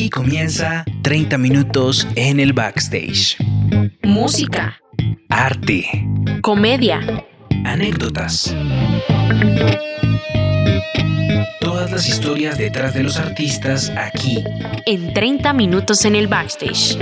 Aquí 0.00 0.08
comienza 0.08 0.86
30 1.02 1.36
minutos 1.36 2.08
en 2.14 2.40
el 2.40 2.54
backstage. 2.54 3.36
Música, 4.02 4.80
Arte, 5.28 6.08
comedia, 6.40 7.02
anécdotas. 7.66 8.56
Todas 11.60 11.90
las 11.90 12.08
historias 12.08 12.56
detrás 12.56 12.94
de 12.94 13.02
los 13.02 13.18
artistas 13.18 13.92
aquí. 13.94 14.42
en 14.86 15.12
30 15.12 15.52
minutos 15.52 16.06
en 16.06 16.16
el 16.16 16.28
backstage. 16.28 16.96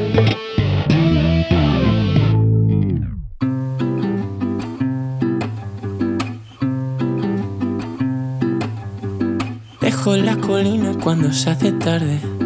Dejo 9.80 10.17
la 10.17 10.37
colina 10.39 10.95
cuando 11.01 11.33
se 11.33 11.51
hace 11.51 11.71
tarde. 11.71 12.38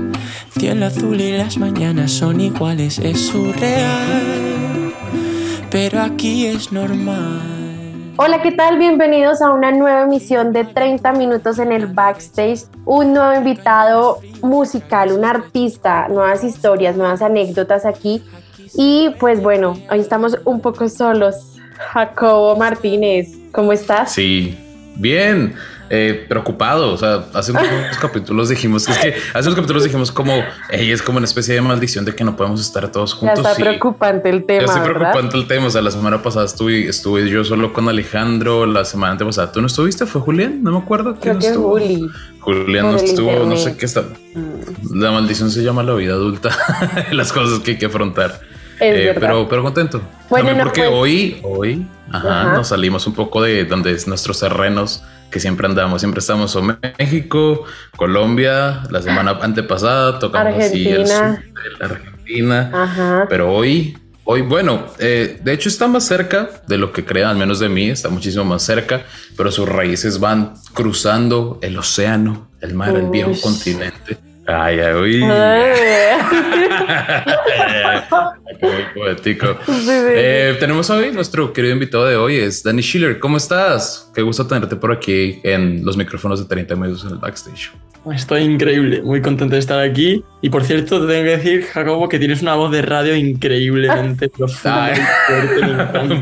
Cielo 0.58 0.86
azul 0.86 1.20
y 1.20 1.32
las 1.32 1.56
mañanas 1.56 2.12
son 2.12 2.40
iguales, 2.40 2.98
es 2.98 3.26
surreal. 3.26 4.92
Pero 5.70 6.00
aquí 6.00 6.46
es 6.46 6.70
normal. 6.70 8.12
Hola, 8.16 8.42
¿qué 8.42 8.52
tal? 8.52 8.78
Bienvenidos 8.78 9.40
a 9.40 9.50
una 9.50 9.72
nueva 9.72 10.02
emisión 10.02 10.52
de 10.52 10.64
30 10.64 11.12
minutos 11.14 11.58
en 11.58 11.72
el 11.72 11.86
backstage. 11.86 12.64
Un 12.84 13.14
nuevo 13.14 13.34
invitado 13.34 14.20
musical, 14.42 15.12
un 15.12 15.24
artista, 15.24 16.06
nuevas 16.08 16.44
historias, 16.44 16.96
nuevas 16.96 17.22
anécdotas 17.22 17.86
aquí. 17.86 18.22
Y 18.74 19.10
pues 19.18 19.42
bueno, 19.42 19.76
hoy 19.90 20.00
estamos 20.00 20.36
un 20.44 20.60
poco 20.60 20.88
solos. 20.88 21.56
Jacobo 21.92 22.56
Martínez, 22.56 23.28
¿cómo 23.52 23.72
estás? 23.72 24.12
Sí, 24.12 24.56
bien. 24.96 25.54
Eh, 25.94 26.24
preocupado, 26.26 26.90
o 26.90 26.96
sea, 26.96 27.26
hace 27.34 27.52
unos 27.52 27.64
capítulos 28.00 28.48
dijimos, 28.48 28.88
es 28.88 28.96
que 28.96 29.14
hace 29.34 29.46
unos 29.48 29.56
capítulos 29.56 29.84
dijimos 29.84 30.10
como, 30.10 30.32
"Ey, 30.70 30.90
es 30.90 31.02
como 31.02 31.18
una 31.18 31.26
especie 31.26 31.54
de 31.54 31.60
maldición 31.60 32.06
de 32.06 32.14
que 32.14 32.24
no 32.24 32.34
podemos 32.34 32.62
estar 32.62 32.90
todos 32.90 33.10
ya 33.12 33.16
juntos. 33.18 33.38
está 33.40 33.54
sí. 33.54 33.62
preocupante 33.62 34.30
el 34.30 34.38
Ya 34.40 34.46
tema, 34.46 34.78
¿verdad? 34.80 34.84
preocupante 35.12 35.36
el 35.36 35.46
tema. 35.46 35.66
O 35.66 35.70
sea, 35.70 35.82
la 35.82 35.90
semana 35.90 36.22
pasada 36.22 36.46
estuve, 36.46 36.88
estuve 36.88 37.28
yo 37.28 37.44
solo 37.44 37.74
con 37.74 37.90
Alejandro. 37.90 38.64
La 38.64 38.86
semana 38.86 39.12
antepasada, 39.12 39.52
¿tú 39.52 39.60
no 39.60 39.66
estuviste? 39.66 40.06
¿Fue 40.06 40.22
Julián? 40.22 40.62
No 40.62 40.72
me 40.72 40.78
acuerdo. 40.78 41.16
Creo 41.20 41.34
¿Quién 41.34 41.38
que 41.40 41.46
es 41.46 41.52
estuvo? 41.52 41.72
Juli. 41.72 42.08
Julián 42.40 42.92
no 42.92 42.96
estuvo, 42.96 43.44
no 43.44 43.56
sé 43.58 43.76
qué 43.76 43.84
está. 43.84 44.00
Mm, 44.34 44.98
La 44.98 45.10
maldición 45.12 45.50
se 45.50 45.62
llama 45.62 45.82
la 45.82 45.92
vida 45.92 46.14
adulta. 46.14 46.48
Las 47.12 47.32
cosas 47.34 47.60
que 47.60 47.72
hay 47.72 47.78
que 47.78 47.86
afrontar. 47.86 48.40
Eh, 48.80 49.14
pero, 49.20 49.46
pero 49.46 49.62
contento. 49.62 50.00
Bueno, 50.30 50.46
También 50.46 50.56
no, 50.58 50.64
porque 50.64 50.80
pues- 50.84 50.92
hoy, 50.94 51.40
hoy, 51.42 51.86
ajá, 52.10 52.40
Ajá. 52.40 52.52
nos 52.56 52.68
salimos 52.68 53.06
un 53.06 53.12
poco 53.12 53.42
de 53.42 53.64
donde 53.66 53.92
es 53.92 54.08
nuestros 54.08 54.40
terrenos 54.40 55.04
que 55.32 55.40
siempre 55.40 55.66
andamos. 55.66 56.00
Siempre 56.00 56.20
estamos 56.20 56.54
en 56.54 56.78
México, 56.98 57.64
Colombia, 57.96 58.82
la 58.90 59.02
semana 59.02 59.38
antepasada 59.40 60.20
tocamos 60.20 60.62
así 60.62 60.88
el 60.88 61.00
Argentina. 61.00 61.42
sur 61.42 61.62
de 61.62 61.78
la 61.78 61.86
Argentina. 61.86 62.70
Ajá. 62.72 63.26
Pero 63.28 63.52
hoy, 63.52 63.98
hoy, 64.24 64.42
bueno, 64.42 64.86
eh, 64.98 65.40
de 65.42 65.52
hecho 65.52 65.68
está 65.68 65.88
más 65.88 66.04
cerca 66.04 66.50
de 66.68 66.78
lo 66.78 66.92
que 66.92 67.04
crean, 67.04 67.30
al 67.30 67.36
menos 67.36 67.58
de 67.58 67.68
mí, 67.68 67.90
está 67.90 68.10
muchísimo 68.10 68.44
más 68.44 68.62
cerca, 68.62 69.02
pero 69.36 69.50
sus 69.50 69.68
raíces 69.68 70.20
van 70.20 70.54
cruzando 70.74 71.58
el 71.62 71.76
océano, 71.78 72.48
el 72.60 72.74
mar, 72.74 72.94
el 72.94 73.08
viejo 73.08 73.32
continente. 73.40 74.18
Ay, 74.46 74.80
ay, 74.80 74.94
uy. 74.94 75.18
Muy 78.60 78.84
poético. 78.94 79.56
Sí, 79.66 79.72
sí. 79.84 79.90
Eh, 79.90 80.56
tenemos 80.60 80.88
hoy 80.90 81.10
nuestro 81.12 81.52
querido 81.52 81.72
invitado 81.74 82.06
de 82.06 82.16
hoy 82.16 82.36
es 82.36 82.62
Danny 82.62 82.82
Schiller. 82.82 83.18
¿Cómo 83.18 83.36
estás? 83.36 84.10
Qué 84.14 84.22
gusto 84.22 84.46
tenerte 84.46 84.76
por 84.76 84.92
aquí 84.92 85.40
en 85.44 85.84
los 85.84 85.96
micrófonos 85.96 86.40
de 86.40 86.46
30 86.46 86.76
minutos 86.76 87.04
en 87.04 87.10
el 87.10 87.18
backstage. 87.18 87.72
Estoy 88.12 88.42
increíble, 88.42 89.00
muy 89.02 89.22
contento 89.22 89.54
de 89.54 89.60
estar 89.60 89.78
aquí. 89.80 90.24
Y 90.40 90.50
por 90.50 90.64
cierto, 90.64 91.00
te 91.00 91.12
tengo 91.12 91.24
que 91.24 91.36
decir, 91.36 91.64
Jacobo, 91.66 92.08
que 92.08 92.18
tienes 92.18 92.42
una 92.42 92.56
voz 92.56 92.72
de 92.72 92.82
radio 92.82 93.14
increíblemente 93.14 94.28
profunda. 94.36 94.92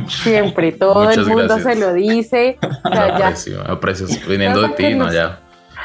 Siempre, 0.08 0.72
todo 0.72 1.04
Muchas 1.04 1.18
el 1.18 1.26
mundo 1.26 1.44
gracias. 1.56 1.74
se 1.74 1.80
lo 1.80 1.94
dice. 1.94 2.58
O 2.84 2.88
sea. 2.92 3.04
Aprecio, 3.16 3.62
aprecio. 3.66 4.06
Viniendo 4.28 4.60
de 4.62 4.68
ti, 4.70 4.94
no, 4.94 5.06
nos- 5.06 5.14
ya. 5.14 5.40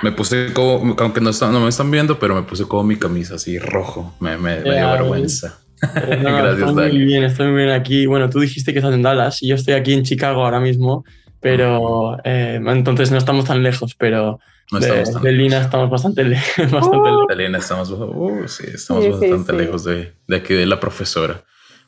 Me 0.05 0.11
puse 0.11 0.53
como, 0.53 0.95
aunque 0.99 1.19
no, 1.19 1.31
están- 1.31 1.51
no 1.51 1.59
me 1.61 1.69
están 1.69 1.89
viendo, 1.89 2.19
pero 2.19 2.35
me 2.35 2.43
puse 2.43 2.65
como 2.65 2.83
mi 2.83 2.95
camisa 2.95 3.35
así 3.35 3.57
rojo. 3.57 4.13
Me, 4.19 4.37
me, 4.37 4.57
me 4.57 4.75
dio 4.75 4.91
vergüenza. 4.91 5.57
No, 5.81 5.89
Gracias, 6.37 6.69
estoy 6.69 6.91
muy 6.91 7.05
bien, 7.05 7.23
estoy 7.23 7.47
muy 7.47 7.55
bien 7.63 7.71
aquí. 7.71 8.05
Bueno, 8.05 8.29
tú 8.29 8.39
dijiste 8.39 8.71
que 8.71 8.77
estás 8.79 8.93
en 8.93 9.01
Dallas 9.01 9.41
y 9.41 9.47
yo 9.47 9.55
estoy 9.55 9.73
aquí 9.73 9.93
en 9.93 10.03
Chicago 10.03 10.45
ahora 10.45 10.59
mismo, 10.59 11.03
pero 11.39 12.17
eh, 12.23 12.59
entonces 12.63 13.09
no 13.09 13.17
estamos 13.17 13.45
tan 13.45 13.63
lejos, 13.63 13.95
pero 13.97 14.39
No 14.71 14.79
de, 14.79 14.85
estamos 14.89 15.11
tan 15.13 15.23
de 15.23 15.31
Lina 15.31 15.61
estamos 15.61 15.89
bastante, 15.89 16.23
le- 16.23 16.35
bastante 16.71 17.09
lejos. 17.09 17.25
Elena, 17.31 17.57
estamos, 17.57 17.89
uh, 17.89 18.43
sí, 18.47 18.65
estamos 18.75 19.03
Sí, 19.05 19.11
sí, 19.11 19.19
bastante 19.19 19.51
sí. 19.53 19.57
lejos 19.57 19.83
de, 19.85 20.13
de 20.27 20.35
aquí 20.35 20.53
de 20.53 20.67
la 20.67 20.79
profesora. 20.79 21.43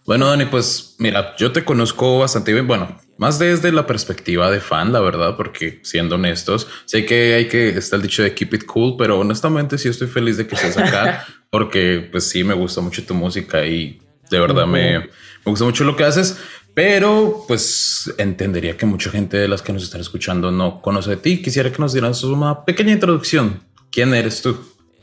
Bueno, 0.07 0.27
Dani, 0.27 0.45
pues 0.45 0.95
mira, 0.99 1.35
yo 1.37 1.51
te 1.51 1.65
conozco 1.65 2.19
bastante 2.19 2.53
bien. 2.53 2.65
Bueno, 2.65 2.97
más 3.17 3.39
desde 3.39 3.73
la 3.73 3.85
perspectiva 3.85 4.49
de 4.49 4.61
fan, 4.61 4.93
la 4.93 5.01
verdad, 5.01 5.35
porque 5.35 5.81
siendo 5.83 6.15
honestos, 6.15 6.65
sé 6.85 7.05
que 7.05 7.33
hay 7.33 7.49
que 7.49 7.69
está 7.69 7.97
el 7.97 8.03
dicho 8.03 8.23
de 8.23 8.33
keep 8.33 8.53
it 8.53 8.65
cool, 8.65 8.95
pero 8.97 9.19
honestamente 9.19 9.77
sí 9.77 9.89
estoy 9.89 10.07
feliz 10.07 10.37
de 10.37 10.47
que 10.47 10.55
estés 10.55 10.77
acá 10.77 11.25
porque 11.51 12.07
pues 12.09 12.29
sí 12.29 12.45
me 12.45 12.53
gusta 12.53 12.79
mucho 12.79 13.03
tu 13.03 13.13
música 13.13 13.65
y 13.65 13.99
de 14.31 14.39
verdad 14.39 14.65
me, 14.65 14.99
me 14.99 15.09
gusta 15.43 15.65
mucho 15.65 15.83
lo 15.83 15.97
que 15.97 16.05
haces. 16.05 16.39
Pero 16.73 17.43
pues 17.45 18.13
entendería 18.17 18.77
que 18.77 18.85
mucha 18.85 19.09
gente 19.09 19.35
de 19.35 19.49
las 19.49 19.61
que 19.61 19.73
nos 19.73 19.83
están 19.83 19.99
escuchando 19.99 20.51
no 20.51 20.81
conoce 20.81 21.09
de 21.09 21.17
ti. 21.17 21.41
Quisiera 21.41 21.69
que 21.69 21.79
nos 21.79 21.91
dieras 21.91 22.23
una 22.23 22.63
pequeña 22.63 22.93
introducción. 22.93 23.59
¿Quién 23.91 24.13
eres 24.13 24.41
tú? 24.41 24.57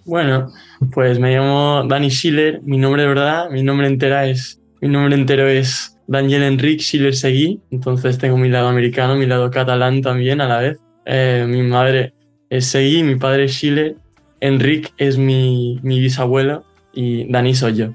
Bueno, 0.06 0.50
pues 0.92 1.18
me 1.18 1.34
llamo 1.34 1.84
Dani 1.86 2.10
Schiller, 2.10 2.62
mi 2.62 2.78
nombre 2.78 3.02
de 3.02 3.08
verdad, 3.08 3.50
mi 3.50 3.62
nombre 3.62 3.86
entera 3.86 4.26
es, 4.26 4.60
mi 4.84 4.90
nombre 4.90 5.14
entero 5.14 5.48
es 5.48 5.98
Daniel 6.06 6.42
Enric 6.42 6.80
Schiller 6.80 7.14
Seguí, 7.14 7.58
entonces 7.70 8.18
tengo 8.18 8.36
mi 8.36 8.50
lado 8.50 8.68
americano, 8.68 9.16
mi 9.16 9.24
lado 9.24 9.50
catalán 9.50 10.02
también 10.02 10.42
a 10.42 10.46
la 10.46 10.58
vez. 10.58 10.78
Eh, 11.06 11.46
mi 11.48 11.62
madre 11.62 12.12
es 12.50 12.66
Seguí, 12.66 13.02
mi 13.02 13.16
padre 13.16 13.44
es 13.44 13.52
Schiller, 13.52 13.96
Enric 14.40 14.92
es 14.98 15.16
mi, 15.16 15.80
mi 15.82 16.00
bisabuelo 16.00 16.66
y 16.92 17.32
Dani 17.32 17.54
soy 17.54 17.76
yo. 17.76 17.94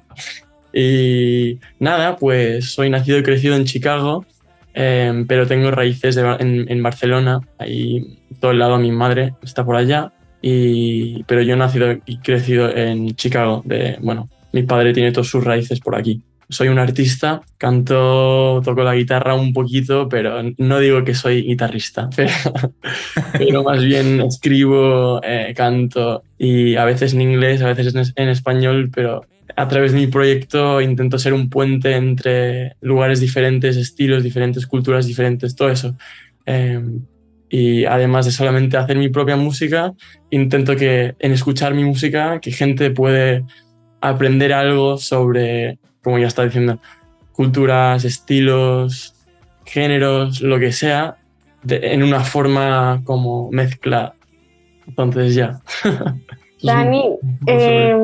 Y 0.74 1.60
nada, 1.78 2.16
pues 2.16 2.72
soy 2.72 2.90
nacido 2.90 3.20
y 3.20 3.24
crecido 3.24 3.56
en 3.56 3.66
Chicago, 3.66 4.26
eh, 4.74 5.26
pero 5.28 5.46
tengo 5.46 5.70
raíces 5.70 6.16
de 6.16 6.24
en, 6.40 6.72
en 6.72 6.82
Barcelona, 6.82 7.40
ahí 7.60 8.18
todo 8.40 8.50
el 8.50 8.58
lado 8.58 8.78
de 8.78 8.82
mi 8.82 8.92
madre 8.92 9.36
está 9.44 9.64
por 9.64 9.76
allá 9.76 10.12
y, 10.42 11.22
pero 11.26 11.44
yo 11.44 11.56
nacido 11.56 12.00
y 12.08 12.18
crecido 12.18 12.76
en 12.76 13.14
Chicago. 13.14 13.62
De, 13.64 14.00
bueno, 14.02 14.28
mi 14.54 14.64
padre 14.64 14.92
tiene 14.92 15.12
todas 15.12 15.28
sus 15.28 15.44
raíces 15.44 15.80
por 15.80 15.96
aquí. 15.96 16.24
Soy 16.50 16.68
un 16.68 16.80
artista, 16.80 17.42
canto, 17.58 18.62
toco 18.66 18.84
la 18.84 18.96
guitarra 18.96 19.36
un 19.36 19.54
poquito, 19.54 20.10
pero 20.10 20.42
no 20.58 20.80
digo 20.80 21.04
que 21.04 21.14
soy 21.14 21.44
guitarrista, 21.44 22.10
pero, 22.16 22.32
pero 23.38 23.64
más 23.64 23.84
bien 23.84 24.22
escribo, 24.22 25.22
eh, 25.24 25.54
canto 25.56 26.24
y 26.38 26.76
a 26.76 26.86
veces 26.86 27.14
en 27.14 27.22
inglés, 27.22 27.62
a 27.62 27.68
veces 27.68 27.94
en, 27.94 28.24
en 28.24 28.30
español, 28.30 28.90
pero 28.94 29.26
a 29.56 29.68
través 29.68 29.92
de 29.92 30.00
mi 30.00 30.08
proyecto 30.08 30.82
intento 30.82 31.20
ser 31.20 31.34
un 31.34 31.50
puente 31.50 31.96
entre 31.96 32.76
lugares 32.82 33.20
diferentes, 33.20 33.78
estilos 33.78 34.24
diferentes, 34.24 34.66
culturas 34.66 35.06
diferentes, 35.06 35.56
todo 35.56 35.70
eso. 35.70 35.96
Eh, 36.46 36.82
y 37.50 37.86
además 37.86 38.26
de 38.26 38.32
solamente 38.32 38.78
hacer 38.78 38.98
mi 38.98 39.10
propia 39.10 39.36
música, 39.36 39.94
intento 40.30 40.76
que 40.76 41.16
en 41.20 41.32
escuchar 41.32 41.74
mi 41.74 41.84
música, 41.84 42.40
que 42.40 42.52
gente 42.52 42.92
puede 42.92 43.44
aprender 44.02 44.54
algo 44.54 44.98
sobre, 44.98 45.80
como 46.04 46.18
ya 46.20 46.28
está 46.28 46.44
diciendo, 46.46 46.80
culturas, 47.34 48.06
estilos, 48.06 49.16
géneros, 49.66 50.42
lo 50.42 50.60
que 50.60 50.72
sea, 50.72 51.18
de- 51.64 51.94
en 51.94 52.04
una 52.04 52.22
forma 52.22 53.02
como 53.04 53.50
mezcla. 53.52 54.14
Entonces 54.88 55.36
ya. 55.36 55.60
Dani, 56.64 57.18
eh, 57.48 57.96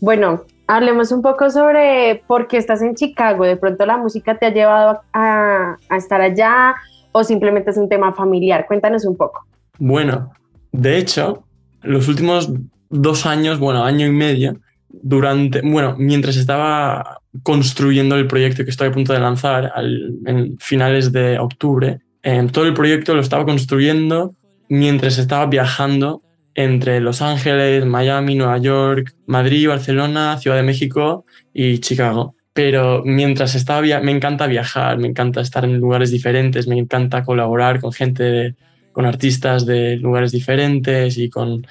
bueno, 0.00 0.42
hablemos 0.66 1.12
un 1.12 1.22
poco 1.22 1.48
sobre 1.50 2.22
por 2.26 2.48
qué 2.48 2.56
estás 2.58 2.82
en 2.82 2.94
Chicago. 2.94 3.44
De 3.44 3.56
pronto 3.56 3.86
la 3.86 3.96
música 3.96 4.38
te 4.38 4.46
ha 4.46 4.50
llevado 4.50 5.00
a, 5.12 5.76
a 5.88 5.96
estar 5.96 6.20
allá 6.20 6.74
o 7.12 7.24
simplemente 7.24 7.70
es 7.70 7.76
un 7.76 7.88
tema 7.88 8.12
familiar. 8.12 8.66
Cuéntanos 8.66 9.04
un 9.04 9.16
poco. 9.16 9.46
Bueno, 9.78 10.32
de 10.72 10.98
hecho, 10.98 11.44
los 11.82 12.08
últimos 12.08 12.52
dos 12.90 13.24
años, 13.26 13.58
bueno, 13.58 13.84
año 13.84 14.06
y 14.06 14.10
medio, 14.12 14.56
durante, 14.92 15.60
bueno, 15.62 15.96
mientras 15.98 16.36
estaba 16.36 17.20
construyendo 17.42 18.16
el 18.16 18.26
proyecto 18.26 18.64
que 18.64 18.70
estoy 18.70 18.88
a 18.88 18.92
punto 18.92 19.12
de 19.12 19.20
lanzar 19.20 19.72
al- 19.74 20.14
en 20.26 20.58
finales 20.58 21.12
de 21.12 21.38
octubre, 21.38 22.00
eh, 22.22 22.46
todo 22.52 22.66
el 22.66 22.74
proyecto 22.74 23.14
lo 23.14 23.20
estaba 23.20 23.44
construyendo 23.44 24.34
mientras 24.68 25.18
estaba 25.18 25.46
viajando 25.46 26.22
entre 26.54 27.00
Los 27.00 27.22
Ángeles, 27.22 27.86
Miami, 27.86 28.34
Nueva 28.34 28.58
York, 28.58 29.14
Madrid, 29.26 29.68
Barcelona, 29.68 30.36
Ciudad 30.38 30.56
de 30.56 30.62
México 30.62 31.24
y 31.54 31.78
Chicago. 31.78 32.34
Pero 32.52 33.02
mientras 33.04 33.54
estaba 33.54 33.80
me 34.00 34.12
encanta 34.12 34.46
viajar, 34.46 34.98
me 34.98 35.08
encanta 35.08 35.40
estar 35.40 35.64
en 35.64 35.78
lugares 35.78 36.10
diferentes, 36.10 36.68
me 36.68 36.78
encanta 36.78 37.24
colaborar 37.24 37.80
con 37.80 37.92
gente 37.92 38.54
con 38.92 39.06
artistas 39.06 39.64
de 39.64 39.96
lugares 39.96 40.32
diferentes 40.32 41.16
y 41.16 41.30
con 41.30 41.66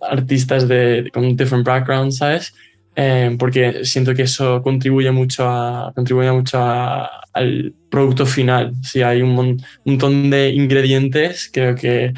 artistas 0.00 0.68
de, 0.68 1.10
con 1.12 1.36
different 1.36 1.66
backgrounds, 1.66 2.18
¿sabes? 2.18 2.54
Eh, 2.96 3.36
porque 3.38 3.84
siento 3.84 4.12
que 4.14 4.22
eso 4.22 4.60
contribuye 4.60 5.10
mucho, 5.12 5.48
a, 5.48 5.92
contribuye 5.94 6.32
mucho 6.32 6.58
al 6.60 7.72
producto 7.88 8.26
final. 8.26 8.72
Si 8.82 9.02
hay 9.02 9.22
un 9.22 9.60
montón 9.84 10.30
de 10.30 10.50
ingredientes, 10.50 11.48
creo 11.52 11.76
que 11.76 12.12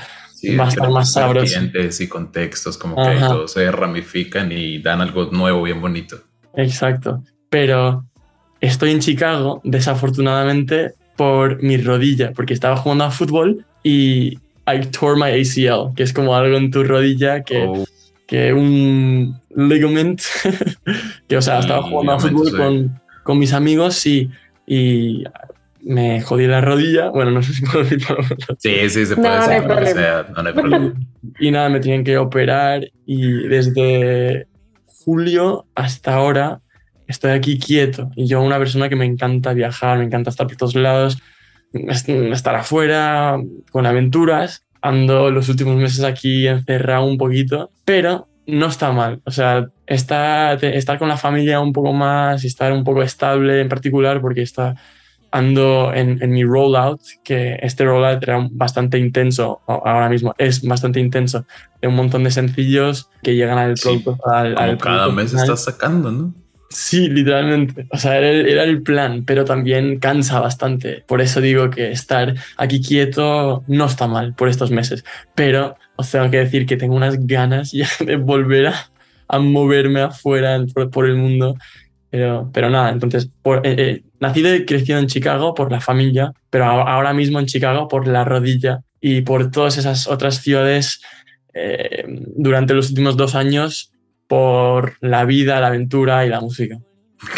va 0.59 0.65
a 0.65 0.69
estar 0.69 0.91
más 0.91 1.13
sabroso. 1.13 1.61
y 2.01 2.07
contextos, 2.07 2.79
como 2.79 2.97
que 2.97 3.19
todos 3.19 3.53
se 3.53 3.71
ramifican 3.71 4.53
y 4.53 4.79
dan 4.79 5.03
algo 5.03 5.27
nuevo, 5.31 5.63
bien 5.63 5.83
bonito. 5.83 6.23
Exacto. 6.55 7.23
Pero 7.51 8.07
estoy 8.61 8.93
en 8.93 9.01
Chicago, 9.01 9.61
desafortunadamente, 9.65 10.95
por 11.17 11.63
mi 11.63 11.77
rodilla, 11.77 12.33
porque 12.33 12.55
estaba 12.55 12.77
jugando 12.77 13.05
a 13.05 13.11
fútbol 13.11 13.67
y 13.83 14.39
I 14.75 14.81
tore 14.91 15.17
my 15.17 15.31
ACL, 15.31 15.95
que 15.95 16.03
es 16.03 16.13
como 16.13 16.35
algo 16.35 16.57
en 16.57 16.71
tu 16.71 16.85
rodilla 16.85 17.43
que, 17.43 17.63
oh. 17.63 17.85
que 18.27 18.53
un 18.53 19.41
ligament, 19.55 20.21
que 21.29 21.37
o 21.37 21.43
sea, 21.43 21.61
estaba 21.61 21.83
jugando 21.83 22.13
a 22.13 22.19
fútbol 22.21 22.57
con, 22.57 23.01
con, 23.25 23.39
mis 23.39 23.53
amigos 23.53 24.07
y, 24.07 24.31
y 24.67 25.25
me 25.83 26.21
jodí 26.23 26.47
la 26.47 26.61
rodilla. 26.61 27.11
Bueno, 27.11 27.31
no 27.31 27.43
sé 27.43 27.55
si 27.55 27.63
puedo 27.63 27.85
decir 27.85 28.01
Sí, 28.59 28.91
sí, 28.91 29.07
se 29.07 29.17
puede 29.17 29.81
decir. 29.81 29.97
No, 30.37 30.43
no 30.43 30.49
hay 30.49 30.55
problema. 30.55 30.95
Y 31.39 31.51
nada, 31.51 31.69
me 31.69 31.81
tienen 31.81 32.05
que 32.05 32.19
operar 32.19 32.87
y 33.07 33.49
desde 33.49 34.47
julio 34.87 35.67
hasta 35.75 36.15
ahora 36.15 36.61
estoy 37.07 37.33
aquí 37.33 37.59
quieto. 37.59 38.11
Y 38.17 38.27
yo, 38.27 38.41
una 38.41 38.59
persona 38.59 38.89
que 38.89 38.97
me 38.97 39.05
encanta 39.05 39.53
viajar, 39.53 39.99
me 39.99 40.05
encanta 40.05 40.31
estar 40.31 40.47
por 40.47 40.57
todos 40.57 40.75
lados, 40.75 41.19
estar 41.73 42.55
afuera, 42.55 43.39
con 43.71 43.87
aventuras. 43.87 44.65
Ando 44.83 45.31
los 45.31 45.49
últimos 45.49 45.77
meses 45.77 46.05
aquí 46.05 46.47
encerrado 46.47 47.05
un 47.05 47.19
poquito, 47.19 47.71
pero 47.85 48.29
no 48.47 48.67
está 48.67 48.93
mal. 48.93 49.21
O 49.25 49.31
sea, 49.31 49.69
estar, 49.87 50.65
estar 50.65 50.99
con 50.99 51.09
la 51.09 51.17
familia 51.17 51.61
un 51.61 51.73
poco 51.73 51.93
más 51.93 52.45
y 52.45 52.47
estar 52.47 52.73
un 52.73 52.85
poco 52.85 53.03
estable 53.03 53.61
en 53.61 53.69
particular, 53.69 54.21
porque 54.21 54.43
está, 54.43 54.77
ando 55.31 55.93
en, 55.95 56.23
en, 56.23 56.31
mi 56.31 56.45
rollout, 56.45 57.01
que 57.23 57.59
este 57.63 57.85
rollout 57.85 58.23
era 58.23 58.49
bastante 58.51 58.99
intenso, 58.99 59.61
ahora 59.67 60.09
mismo 60.09 60.35
es 60.39 60.63
bastante 60.63 61.01
intenso, 61.01 61.47
de 61.81 61.89
un 61.89 61.95
montón 61.95 62.25
de 62.25 62.31
sencillos 62.31 63.11
que 63.23 63.35
llegan 63.35 63.59
al 63.59 63.75
producto. 63.75 64.19
al, 64.25 64.79
cada 64.79 65.09
mes 65.11 65.33
estás 65.33 65.65
sacando, 65.65 66.11
¿no? 66.11 66.35
Sí, 66.73 67.09
literalmente. 67.09 67.87
O 67.91 67.99
sea, 67.99 68.17
era 68.19 68.63
el, 68.63 68.83
plan, 68.83 69.25
pero 69.25 69.45
también 69.45 69.99
cansa 69.99 70.39
bastante. 70.39 71.03
Por 71.07 71.21
eso 71.21 71.41
digo 71.41 71.69
que 71.69 71.91
estar 71.91 72.35
aquí 72.57 72.81
quieto 72.81 73.65
no 73.67 73.87
está 73.87 74.07
mal 74.07 74.35
por 74.35 74.49
estos 74.49 74.71
meses. 74.71 75.05
Pero 75.35 75.77
os 75.97 76.11
tengo 76.11 76.31
que 76.31 76.39
decir 76.39 76.67
que 76.67 76.77
tengo 76.77 76.95
unas 76.95 77.27
ganas 77.27 77.73
ya 77.73 77.89
de 78.07 78.15
volver 78.17 78.69
a, 79.29 79.39
moverme 79.41 80.03
afuera 80.03 80.65
por, 80.93 81.07
el 81.07 81.17
mundo. 81.17 81.57
Pero, 82.09 82.51
pero 82.53 82.71
nada, 82.71 82.91
entonces, 82.91 83.31
eh, 83.45 83.61
eh, 83.65 84.03
nacido 84.21 84.55
y 84.55 84.65
crecido 84.65 84.99
en 85.01 85.07
Chicago 85.09 85.55
por 85.55 85.73
la 85.73 85.81
familia, 85.81 86.33
pero 86.51 86.67
ahora 86.67 87.13
mismo 87.13 87.41
en 87.41 87.47
Chicago 87.47 87.89
por 87.89 88.07
la 88.07 88.25
rodilla 88.25 88.81
y 89.01 89.23
por 89.23 89.51
todas 89.51 89.79
esas 89.79 90.07
otras 90.07 90.43
ciudades 90.43 91.01
eh, 91.55 92.05
durante 92.37 92.75
los 92.75 92.91
últimos 92.91 93.17
dos 93.17 93.35
años 93.35 93.90
por 94.31 94.95
la 95.01 95.25
vida, 95.25 95.59
la 95.59 95.67
aventura 95.67 96.25
y 96.25 96.29
la 96.29 96.41
música. 96.41 96.79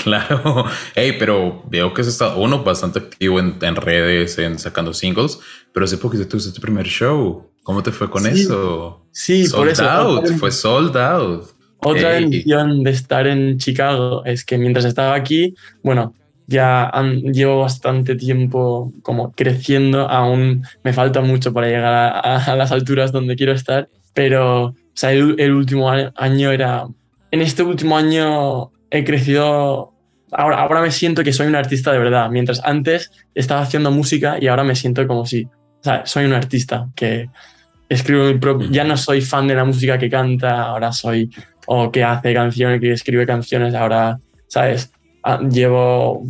Claro, 0.05 0.67
hey, 0.95 1.17
pero 1.19 1.63
veo 1.71 1.95
que 1.95 2.03
has 2.03 2.07
estado 2.07 2.39
uno 2.39 2.63
bastante 2.63 2.99
activo 2.99 3.41
en, 3.41 3.77
redes, 3.77 4.39
en 4.39 4.59
sacando 4.59 4.93
singles, 4.93 5.39
pero 5.73 5.85
hace 5.85 5.97
poquito 5.97 6.29
tuviste 6.29 6.53
tu 6.53 6.61
primer 6.61 6.87
show. 6.87 7.51
¿Cómo 7.63 7.83
te 7.83 7.93
fue 7.93 8.11
con 8.11 8.27
eso? 8.27 9.07
Sí, 9.11 9.49
por 9.49 9.69
eso. 9.69 9.89
Out, 9.89 10.29
fue 10.39 10.51
sold 10.51 10.95
out. 10.99 11.47
Otra 11.79 12.11
bendición 12.11 12.83
de 12.83 12.91
estar 12.91 13.27
en 13.27 13.57
Chicago 13.57 14.23
es 14.27 14.45
que 14.45 14.59
mientras 14.59 14.85
estaba 14.85 15.15
aquí, 15.15 15.55
bueno, 15.83 16.13
ya 16.47 16.93
llevo 17.23 17.61
bastante 17.61 18.17
tiempo 18.17 18.93
como 19.01 19.33
creciendo, 19.33 20.11
aún 20.11 20.63
me 20.85 20.93
falta 20.93 21.23
mucho 21.23 21.55
para 21.55 21.69
llegar 21.69 22.21
a 22.23 22.55
las 22.55 22.71
alturas 22.71 23.13
donde 23.13 23.35
quiero 23.35 23.53
estar, 23.53 23.89
pero 24.13 24.75
o 24.93 24.97
sea, 24.97 25.13
el, 25.13 25.53
último 25.53 25.91
año 25.91 26.53
era... 26.53 26.87
En 27.31 27.41
este 27.41 27.63
último 27.63 27.97
año 27.97 28.73
he 28.91 29.05
crecido... 29.05 29.95
Ahora, 30.31 30.61
ahora 30.61 30.83
me 30.83 30.91
siento 30.91 31.25
que 31.25 31.33
soy 31.33 31.47
un 31.47 31.55
artista 31.55 31.93
de 31.93 31.99
verdad, 31.99 32.31
mientras 32.31 32.61
antes 32.65 33.11
estaba 33.35 33.63
haciendo 33.63 33.91
música 33.91 34.37
y 34.41 34.49
ahora 34.49 34.65
me 34.65 34.77
siento 34.77 35.07
como 35.07 35.25
si... 35.25 35.45
O 35.45 35.85
sea, 35.85 36.07
soy 36.07 36.27
un 36.27 36.35
artista 36.35 36.89
que 36.95 37.31
escribo 37.89 38.25
mi 38.25 38.39
propio... 38.39 38.69
Ya 38.71 38.85
no 38.85 38.97
soy 38.99 39.23
fan 39.23 39.49
de 39.49 39.55
la 39.55 39.65
música 39.65 39.99
que 39.99 40.11
canta, 40.11 40.63
ahora 40.63 40.93
soy... 40.93 41.31
O 41.67 41.91
que 41.91 42.05
hace 42.05 42.35
canciones, 42.35 42.81
que 42.81 42.93
escribe 42.93 43.25
canciones, 43.25 43.75
ahora, 43.75 44.19
¿sabes? 44.49 44.93
Ah, 45.23 45.41
llevo 45.41 46.25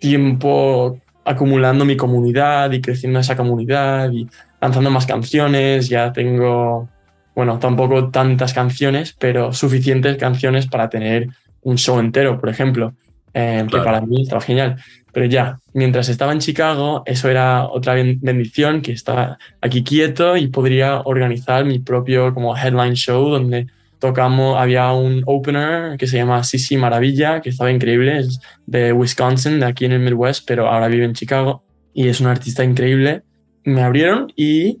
tiempo 0.00 0.98
acumulando 1.24 1.84
mi 1.84 1.96
comunidad 1.96 2.72
y 2.72 2.80
creciendo 2.80 3.18
esa 3.20 3.36
comunidad 3.36 4.10
y 4.10 4.26
lanzando 4.60 4.90
más 4.90 5.06
canciones, 5.06 5.88
ya 5.88 6.12
tengo 6.12 6.88
bueno, 7.36 7.58
tampoco 7.58 8.08
tantas 8.08 8.54
canciones, 8.54 9.14
pero 9.18 9.52
suficientes 9.52 10.16
canciones 10.16 10.66
para 10.66 10.88
tener 10.88 11.28
un 11.60 11.76
show 11.76 12.00
entero, 12.00 12.40
por 12.40 12.48
ejemplo, 12.48 12.94
eh, 13.34 13.66
que 13.70 13.78
para 13.78 14.00
mí 14.00 14.22
estaba 14.22 14.40
genial. 14.40 14.76
Pero 15.12 15.26
ya, 15.26 15.58
mientras 15.74 16.08
estaba 16.08 16.32
en 16.32 16.38
Chicago, 16.38 17.02
eso 17.04 17.28
era 17.28 17.66
otra 17.66 17.92
bendición, 17.92 18.80
que 18.80 18.92
estaba 18.92 19.36
aquí 19.60 19.84
quieto 19.84 20.38
y 20.38 20.46
podría 20.46 21.00
organizar 21.00 21.66
mi 21.66 21.78
propio 21.78 22.32
como 22.32 22.56
headline 22.56 22.94
show 22.94 23.28
donde 23.28 23.66
tocamos, 23.98 24.58
había 24.58 24.90
un 24.92 25.22
opener 25.26 25.98
que 25.98 26.06
se 26.06 26.16
llama 26.16 26.42
Sisi 26.42 26.78
Maravilla, 26.78 27.42
que 27.42 27.50
estaba 27.50 27.70
increíble, 27.70 28.18
es 28.18 28.40
de 28.64 28.94
Wisconsin, 28.94 29.60
de 29.60 29.66
aquí 29.66 29.84
en 29.84 29.92
el 29.92 30.00
Midwest, 30.00 30.46
pero 30.46 30.68
ahora 30.68 30.88
vive 30.88 31.04
en 31.04 31.12
Chicago 31.12 31.62
y 31.92 32.08
es 32.08 32.20
un 32.20 32.28
artista 32.28 32.64
increíble. 32.64 33.24
Me 33.64 33.82
abrieron 33.82 34.32
y 34.36 34.78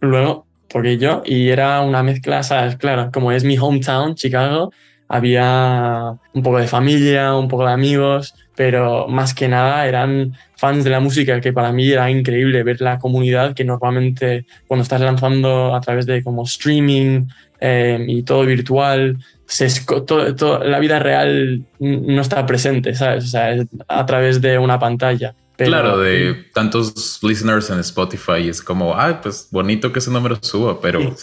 luego 0.00 0.46
porque 0.72 0.96
yo, 0.96 1.22
y 1.24 1.50
era 1.50 1.82
una 1.82 2.02
mezcla, 2.02 2.42
¿sabes? 2.42 2.76
Claro, 2.76 3.10
como 3.12 3.30
es 3.30 3.44
mi 3.44 3.58
hometown, 3.58 4.14
Chicago, 4.14 4.72
había 5.08 6.14
un 6.32 6.42
poco 6.42 6.58
de 6.58 6.66
familia, 6.66 7.36
un 7.36 7.48
poco 7.48 7.66
de 7.66 7.72
amigos, 7.72 8.34
pero 8.56 9.06
más 9.08 9.34
que 9.34 9.48
nada 9.48 9.86
eran 9.86 10.34
fans 10.56 10.84
de 10.84 10.90
la 10.90 11.00
música, 11.00 11.40
que 11.40 11.52
para 11.52 11.72
mí 11.72 11.90
era 11.90 12.10
increíble 12.10 12.62
ver 12.62 12.80
la 12.80 12.98
comunidad 12.98 13.54
que 13.54 13.64
normalmente 13.64 14.46
cuando 14.66 14.82
estás 14.82 15.02
lanzando 15.02 15.74
a 15.74 15.80
través 15.80 16.06
de 16.06 16.22
como 16.22 16.44
streaming 16.44 17.26
eh, 17.60 18.02
y 18.08 18.22
todo 18.22 18.46
virtual, 18.46 19.18
se, 19.44 19.68
todo, 19.84 20.64
la 20.64 20.78
vida 20.78 20.98
real 20.98 21.62
no 21.78 22.22
está 22.22 22.46
presente, 22.46 22.94
¿sabes? 22.94 23.24
O 23.24 23.28
sea, 23.28 23.54
a 23.88 24.06
través 24.06 24.40
de 24.40 24.58
una 24.58 24.78
pantalla 24.78 25.34
claro, 25.56 25.98
de 25.98 26.46
tantos 26.54 27.20
listeners 27.22 27.70
en 27.70 27.78
Spotify 27.80 28.48
es 28.48 28.62
como, 28.62 28.96
ay, 28.96 29.18
pues 29.22 29.48
bonito 29.50 29.92
que 29.92 29.98
ese 29.98 30.10
número 30.10 30.38
suba, 30.40 30.80
pero 30.80 31.14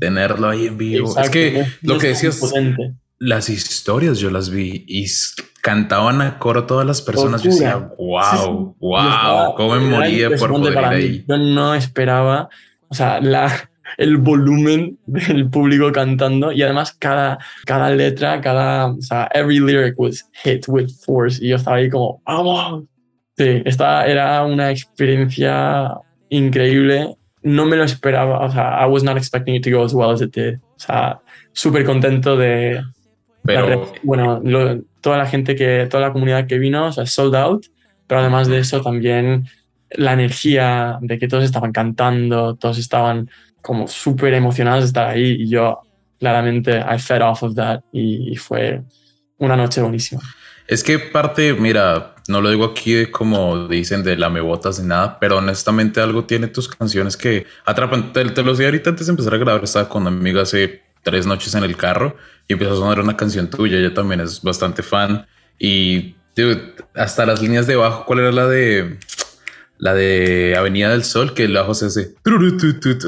tenerlo 0.00 0.48
ahí 0.48 0.66
en 0.66 0.78
vivo. 0.78 1.18
Es 1.18 1.30
que 1.30 1.66
lo 1.82 1.98
que 1.98 2.08
decías, 2.08 2.40
las 3.18 3.48
historias 3.48 4.18
yo 4.18 4.30
las 4.30 4.50
vi 4.50 4.84
y 4.86 5.06
cantaban 5.60 6.22
a 6.22 6.38
coro 6.38 6.64
todas 6.64 6.86
las 6.86 7.02
personas. 7.02 7.42
Yo 7.42 7.50
decía, 7.50 7.76
wow, 7.98 8.76
wow, 8.78 9.54
cómo 9.56 9.74
me 9.74 9.90
moría 9.90 10.30
por 10.36 10.50
poder 10.50 10.72
ir 10.72 10.78
ahí. 10.78 11.24
Yo 11.28 11.36
no 11.36 11.74
esperaba, 11.74 12.48
o 12.88 12.94
sea, 12.94 13.20
la, 13.20 13.70
el 13.96 14.16
volumen 14.18 14.98
del 15.06 15.48
público 15.50 15.90
cantando 15.92 16.52
y 16.52 16.62
además 16.62 16.92
cada, 16.98 17.38
cada 17.64 17.90
letra, 17.90 18.40
cada, 18.40 18.86
o 18.92 19.02
sea, 19.02 19.28
every 19.34 19.58
lyric 19.58 19.98
was 19.98 20.24
hit 20.44 20.64
with 20.68 20.90
force 21.04 21.44
y 21.44 21.48
yo 21.48 21.56
estaba 21.56 21.78
ahí 21.78 21.90
como, 21.90 22.22
vamos, 22.24 22.84
Sí, 23.38 23.62
esta 23.64 24.04
era 24.06 24.44
una 24.44 24.70
experiencia 24.70 25.94
increíble. 26.28 27.14
No 27.42 27.66
me 27.66 27.76
lo 27.76 27.84
esperaba. 27.84 28.40
O 28.40 28.50
sea, 28.50 28.84
I 28.84 28.90
was 28.90 29.04
not 29.04 29.16
expecting 29.16 29.54
it 29.54 29.62
to 29.62 29.70
go 29.70 29.84
as 29.84 29.94
well 29.94 30.10
as 30.10 30.20
it 30.20 30.34
did. 30.34 30.56
O 30.56 30.78
sea, 30.78 31.20
súper 31.52 31.84
contento 31.84 32.36
de. 32.36 32.82
Pero. 33.44 33.92
bueno, 34.02 34.42
toda 35.00 35.18
la 35.18 35.26
gente 35.26 35.54
que. 35.54 35.86
Toda 35.88 36.08
la 36.08 36.12
comunidad 36.12 36.48
que 36.48 36.58
vino, 36.58 36.86
o 36.86 36.92
sea, 36.92 37.06
sold 37.06 37.36
out. 37.36 37.66
Pero 38.08 38.20
además 38.22 38.48
de 38.48 38.58
eso, 38.58 38.82
también 38.82 39.46
la 39.90 40.14
energía 40.14 40.98
de 41.00 41.18
que 41.18 41.28
todos 41.28 41.44
estaban 41.44 41.70
cantando, 41.70 42.56
todos 42.56 42.78
estaban 42.78 43.30
como 43.62 43.86
súper 43.86 44.34
emocionados 44.34 44.82
de 44.82 44.86
estar 44.88 45.08
ahí. 45.10 45.42
Y 45.42 45.48
yo, 45.48 45.80
claramente, 46.18 46.78
I 46.78 46.98
fed 46.98 47.22
off 47.22 47.44
of 47.44 47.54
that. 47.54 47.82
Y, 47.92 48.32
y 48.32 48.36
fue 48.36 48.82
una 49.36 49.56
noche 49.56 49.80
buenísima. 49.80 50.22
Es 50.66 50.82
que 50.82 50.98
parte, 50.98 51.54
mira, 51.54 52.14
no 52.28 52.40
lo 52.40 52.50
digo 52.50 52.64
aquí 52.64 53.06
como 53.06 53.68
dicen 53.68 54.02
de 54.02 54.16
la 54.16 54.28
me 54.30 54.40
botas 54.40 54.78
ni 54.80 54.86
nada, 54.86 55.18
pero 55.18 55.38
honestamente 55.38 56.00
algo 56.00 56.24
tiene 56.24 56.46
tus 56.46 56.68
canciones 56.68 57.16
que 57.16 57.46
atrapan. 57.64 58.12
Te, 58.12 58.24
te 58.26 58.42
los 58.42 58.58
di 58.58 58.64
ahorita 58.64 58.90
antes 58.90 59.06
de 59.06 59.10
empezar 59.10 59.34
a 59.34 59.38
grabar. 59.38 59.64
Estaba 59.64 59.88
con 59.88 60.02
una 60.02 60.10
amiga 60.10 60.42
hace 60.42 60.82
tres 61.02 61.26
noches 61.26 61.54
en 61.54 61.64
el 61.64 61.76
carro 61.76 62.16
y 62.46 62.52
empezó 62.52 62.74
a 62.74 62.76
sonar 62.76 63.00
una 63.00 63.16
canción 63.16 63.48
tuya. 63.48 63.78
Ella 63.78 63.94
también 63.94 64.20
es 64.20 64.42
bastante 64.42 64.82
fan 64.82 65.26
y 65.58 66.14
hasta 66.94 67.26
las 67.26 67.42
líneas 67.42 67.66
de 67.66 67.74
abajo. 67.74 68.04
¿Cuál 68.06 68.20
era 68.20 68.32
la 68.32 68.46
de 68.46 68.98
la 69.78 69.94
de 69.94 70.56
Avenida 70.56 70.90
del 70.90 71.04
Sol, 71.04 71.34
que 71.34 71.44
el 71.44 71.54
bajo 71.54 71.72
se 71.72 71.86
hace. 71.86 72.14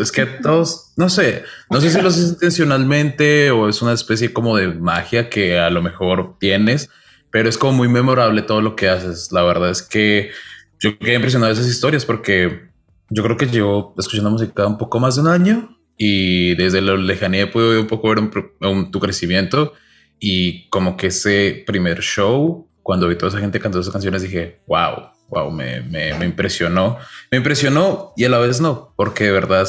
Es 0.01 0.13
que 0.13 0.27
todos, 0.27 0.93
no 0.97 1.11
sé, 1.11 1.45
no 1.69 1.81
sé 1.81 1.91
si 1.91 2.01
lo 2.01 2.09
haces 2.09 2.31
intencionalmente 2.31 3.51
o 3.51 3.69
es 3.69 3.83
una 3.83 3.93
especie 3.93 4.33
como 4.33 4.57
de 4.57 4.69
magia 4.69 5.29
que 5.29 5.59
a 5.59 5.69
lo 5.71 5.83
mejor 5.83 6.37
tienes, 6.39 6.89
pero 7.31 7.49
es 7.49 7.59
como 7.59 7.73
muy 7.73 7.89
memorable 7.89 8.43
todo 8.43 8.61
lo 8.61 8.77
que 8.77 8.89
haces. 8.89 9.31
La 9.33 9.43
verdad 9.43 9.71
es 9.71 9.83
que 9.83 10.31
yo 10.79 10.99
quedé 10.99 11.15
impresionado 11.15 11.53
de 11.53 11.61
esas 11.61 11.71
historias 11.71 12.05
porque 12.05 12.71
yo 13.11 13.23
creo 13.23 13.37
que 13.37 13.47
llevo 13.47 13.95
escuchando 13.99 14.31
música 14.31 14.67
un 14.67 14.79
poco 14.79 14.99
más 14.99 15.17
de 15.17 15.23
un 15.23 15.29
año 15.29 15.77
y 15.97 16.55
desde 16.55 16.81
la 16.81 16.97
lejanía 16.97 17.51
pude 17.51 17.79
un 17.79 17.87
poco 17.87 18.09
ver 18.09 18.19
un, 18.19 18.91
tu 18.91 19.01
crecimiento 19.01 19.75
y 20.19 20.69
como 20.71 20.97
que 20.97 21.09
ese 21.09 21.63
primer 21.67 22.01
show, 22.01 22.69
cuando 22.83 23.09
vi 23.09 23.17
toda 23.17 23.29
esa 23.29 23.41
gente 23.41 23.59
cantando 23.59 23.81
esas 23.81 23.93
canciones, 23.93 24.23
dije, 24.23 24.61
wow, 24.67 25.11
wow, 25.29 25.51
me, 25.51 25.81
me, 25.83 26.15
me, 26.15 26.25
impresionó. 26.25 26.99
Me 27.31 27.39
impresionó 27.39 28.13
y 28.17 28.25
a 28.25 28.29
la 28.29 28.39
vez 28.39 28.61
no, 28.61 28.93
porque 28.97 29.25
de 29.25 29.33
verdad 29.33 29.69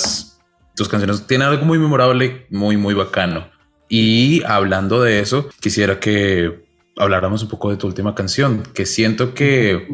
tus 0.75 0.89
canciones 0.89 1.25
tienen 1.27 1.47
algo 1.47 1.65
muy 1.65 1.77
memorable, 1.77 2.47
muy, 2.49 2.77
muy 2.77 2.93
bacano. 2.93 3.49
Y 3.89 4.41
hablando 4.45 5.01
de 5.01 5.19
eso, 5.19 5.49
quisiera 5.59 5.99
que 5.99 6.63
habláramos 6.97 7.43
un 7.43 7.49
poco 7.49 7.69
de 7.69 7.77
tu 7.77 7.87
última 7.87 8.15
canción, 8.15 8.63
que 8.73 8.85
siento 8.85 9.33
que, 9.33 9.87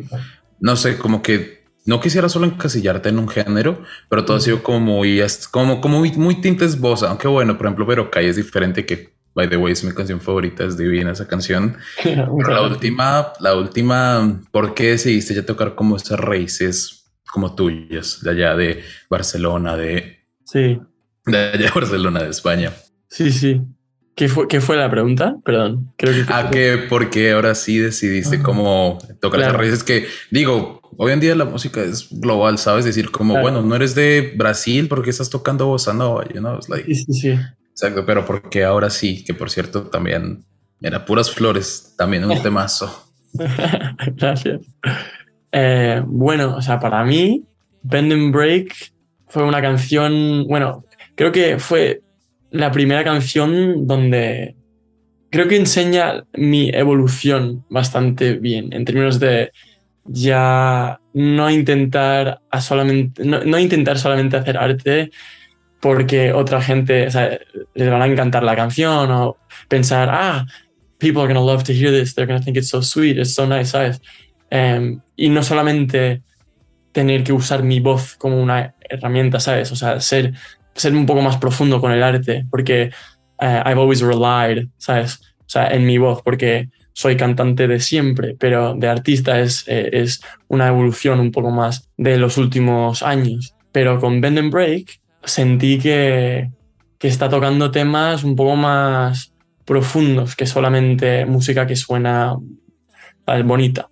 no 0.60 0.76
sé, 0.76 0.98
como 0.98 1.22
que 1.22 1.66
no 1.86 2.02
quisiera 2.02 2.28
solo 2.30 2.46
encasillarte 2.46 3.10
en 3.10 3.20
un 3.20 3.30
género, 3.30 3.84
pero 4.10 4.26
todo 4.26 4.38
ha 4.38 4.42
sido 4.42 4.62
como 4.62 4.80
muy, 4.80 5.22
como, 5.52 5.80
como 5.80 6.00
muy, 6.00 6.12
muy 6.14 6.42
tintes 6.42 6.80
voz, 6.80 7.04
aunque 7.04 7.28
bueno, 7.28 7.58
por 7.58 7.68
ejemplo, 7.68 7.88
pero 7.88 8.12
Kai 8.12 8.28
es 8.28 8.36
diferente 8.36 8.86
que 8.86 9.18
By 9.38 9.48
the 9.48 9.56
way, 9.56 9.72
es 9.72 9.84
mi 9.84 9.92
canción 9.92 10.20
favorita, 10.20 10.64
es 10.64 10.78
divina 10.78 11.12
esa 11.12 11.28
canción. 11.28 11.78
Pero 12.04 12.36
la 12.52 12.64
última, 12.64 13.34
la 13.40 13.54
última, 13.54 14.42
¿por 14.50 14.74
qué 14.74 14.90
decidiste 14.94 15.36
ya 15.36 15.46
tocar 15.46 15.76
como 15.76 15.96
esas 15.96 16.20
raíces 16.20 17.06
como 17.32 17.54
tuyas, 17.54 18.24
de 18.24 18.32
allá 18.32 18.56
de 18.56 18.84
Barcelona, 19.12 19.78
de... 19.78 20.26
Sí. 20.44 20.82
De 21.24 21.38
allá 21.38 21.66
de 21.66 21.70
Barcelona, 21.70 22.24
de 22.24 22.32
España. 22.32 22.74
Sí, 23.10 23.32
sí. 23.32 23.62
¿Qué 24.18 24.30
fue, 24.30 24.48
qué 24.48 24.62
fue 24.62 24.78
la 24.78 24.90
pregunta? 24.90 25.36
Perdón. 25.46 25.94
Creo 25.96 26.12
que... 26.12 26.34
Ah, 26.34 26.50
qué 26.52 27.32
ahora 27.32 27.54
sí 27.54 27.78
decidiste 27.78 28.42
como 28.42 28.98
tocar 29.22 29.42
esas 29.42 29.54
raíces 29.54 29.84
que, 29.84 30.08
digo, 30.32 30.82
hoy 30.98 31.12
en 31.12 31.20
día 31.20 31.36
la 31.36 31.46
música 31.46 31.84
es 31.84 32.08
global, 32.10 32.58
¿sabes? 32.58 32.84
Decir 32.84 33.12
como, 33.12 33.40
bueno, 33.40 33.62
no 33.62 33.76
eres 33.76 33.94
de 33.94 34.34
Brasil 34.36 34.88
porque 34.88 35.12
estás 35.12 35.30
tocando 35.30 35.68
bossa 35.68 35.94
nova, 35.94 36.26
you 36.34 36.40
know? 36.40 36.60
sí, 36.60 36.96
sí, 36.96 37.14
sí. 37.14 37.40
Exacto, 37.70 38.08
pero 38.08 38.26
porque 38.26 38.64
ahora 38.64 38.90
sí, 38.90 39.24
que 39.24 39.36
por 39.36 39.52
cierto 39.52 39.84
también, 39.84 40.44
era 40.82 41.06
puras 41.06 41.30
flores, 41.30 41.94
también 41.96 42.26
un 42.26 42.42
temazo. 42.42 43.14
Gracias. 44.16 44.62
Eh, 45.52 46.02
bueno, 46.08 46.56
o 46.56 46.62
sea, 46.64 46.80
para 46.80 47.04
mí, 47.04 47.46
Bend 47.84 48.12
and 48.12 48.34
Break 48.34 48.94
fue 49.28 49.44
una 49.44 49.62
canción, 49.62 50.48
bueno, 50.48 50.86
creo 51.14 51.32
que 51.32 51.60
fue 51.60 52.02
la 52.52 52.72
primera 52.72 53.04
canción 53.04 53.88
donde 53.88 54.56
creo 55.30 55.48
que 55.48 55.58
enseña 55.58 56.24
mi 56.34 56.70
evolución 56.70 57.66
bastante 57.70 58.34
bien, 58.34 58.74
en 58.74 58.86
términos 58.86 59.20
de 59.20 59.52
ya 60.06 61.00
no 61.14 61.50
intentar, 61.50 62.40
a 62.50 62.62
solamente, 62.62 63.26
no 63.26 63.60
intentar 63.60 64.00
solamente 64.00 64.38
hacer 64.38 64.58
arte, 64.58 65.12
porque 65.80 66.34
otra 66.34 66.62
gente, 66.62 67.08
o 67.08 67.12
les 67.76 67.90
van 67.90 68.02
a 68.02 68.08
encantar 68.08 68.44
la 68.44 68.56
canción 68.56 69.12
o 69.12 69.38
pensar, 69.68 70.10
ah, 70.12 70.46
people 70.98 71.22
are 71.22 71.34
to 71.34 71.46
love 71.46 71.64
to 71.64 71.74
hear 71.74 71.92
this, 71.92 72.16
they're 72.16 72.28
to 72.28 72.44
think 72.44 72.58
it's 72.58 72.70
so 72.70 72.82
sweet, 72.82 73.18
it's 73.18 73.34
so 73.34 73.46
nice, 73.46 73.72
¿sabes? 73.72 74.02
Um, 74.52 75.02
y 75.16 75.30
no 75.30 75.44
solamente 75.44 76.24
tener 76.92 77.24
que 77.24 77.34
usar 77.34 77.64
mi 77.64 77.80
voz 77.80 78.16
como 78.16 78.42
una 78.42 78.76
herramienta, 78.90 79.40
¿sabes? 79.40 79.72
O 79.72 79.76
sea, 79.76 80.00
ser, 80.00 80.34
ser 80.78 80.96
un 80.96 81.06
poco 81.06 81.22
más 81.22 81.38
profundo 81.38 81.82
con 81.82 81.92
el 81.92 82.04
arte, 82.04 82.46
porque 82.50 82.92
uh, 83.42 83.68
I've 83.68 83.80
always 83.80 84.02
relied, 84.02 84.68
¿sabes? 84.78 85.20
O 85.40 85.50
sea, 85.50 85.68
en 85.68 85.86
mi 85.86 85.98
voz, 85.98 86.22
porque 86.22 86.70
soy 86.94 87.18
cantante 87.18 87.68
de 87.68 87.80
siempre, 87.80 88.36
pero 88.40 88.74
de 88.74 88.88
artista 88.88 89.40
es, 89.40 89.68
eh, 89.68 89.90
es 89.94 90.22
una 90.48 90.68
evolución 90.68 91.20
un 91.20 91.32
poco 91.32 91.52
más 91.52 91.90
de 91.98 92.18
los 92.18 92.38
últimos 92.38 93.04
años. 93.04 93.56
Pero 93.72 94.00
con 94.00 94.22
Bend 94.22 94.40
and 94.40 94.52
Break, 94.52 95.00
sentí 95.24 95.78
que, 95.78 96.50
que 96.98 97.08
está 97.08 97.30
tocando 97.30 97.70
temas 97.70 98.24
un 98.24 98.36
poco 98.36 98.56
más 98.56 99.34
profundos 99.66 100.36
que 100.36 100.46
solamente 100.46 101.26
música 101.26 101.68
que 101.68 101.76
suena 101.76 102.36
bonita. 103.46 103.90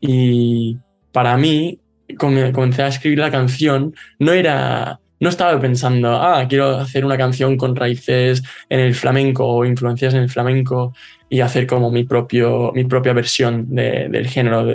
Y 0.00 0.78
para 1.12 1.36
mí, 1.36 1.80
comencé 2.16 2.82
a 2.82 2.88
escribir 2.88 3.18
la 3.18 3.30
canción, 3.30 3.94
no 4.18 4.32
era, 4.32 5.00
no 5.20 5.28
estaba 5.28 5.58
pensando, 5.60 6.16
ah, 6.16 6.46
quiero 6.48 6.76
hacer 6.76 7.04
una 7.04 7.16
canción 7.16 7.56
con 7.56 7.74
raíces 7.76 8.42
en 8.68 8.80
el 8.80 8.94
flamenco 8.94 9.46
o 9.46 9.64
influencias 9.64 10.14
en 10.14 10.20
el 10.20 10.30
flamenco 10.30 10.94
y 11.28 11.40
hacer 11.40 11.66
como 11.66 11.90
mi, 11.90 12.04
propio, 12.04 12.72
mi 12.74 12.84
propia 12.84 13.12
versión 13.12 13.74
del 13.74 14.28
género, 14.28 14.66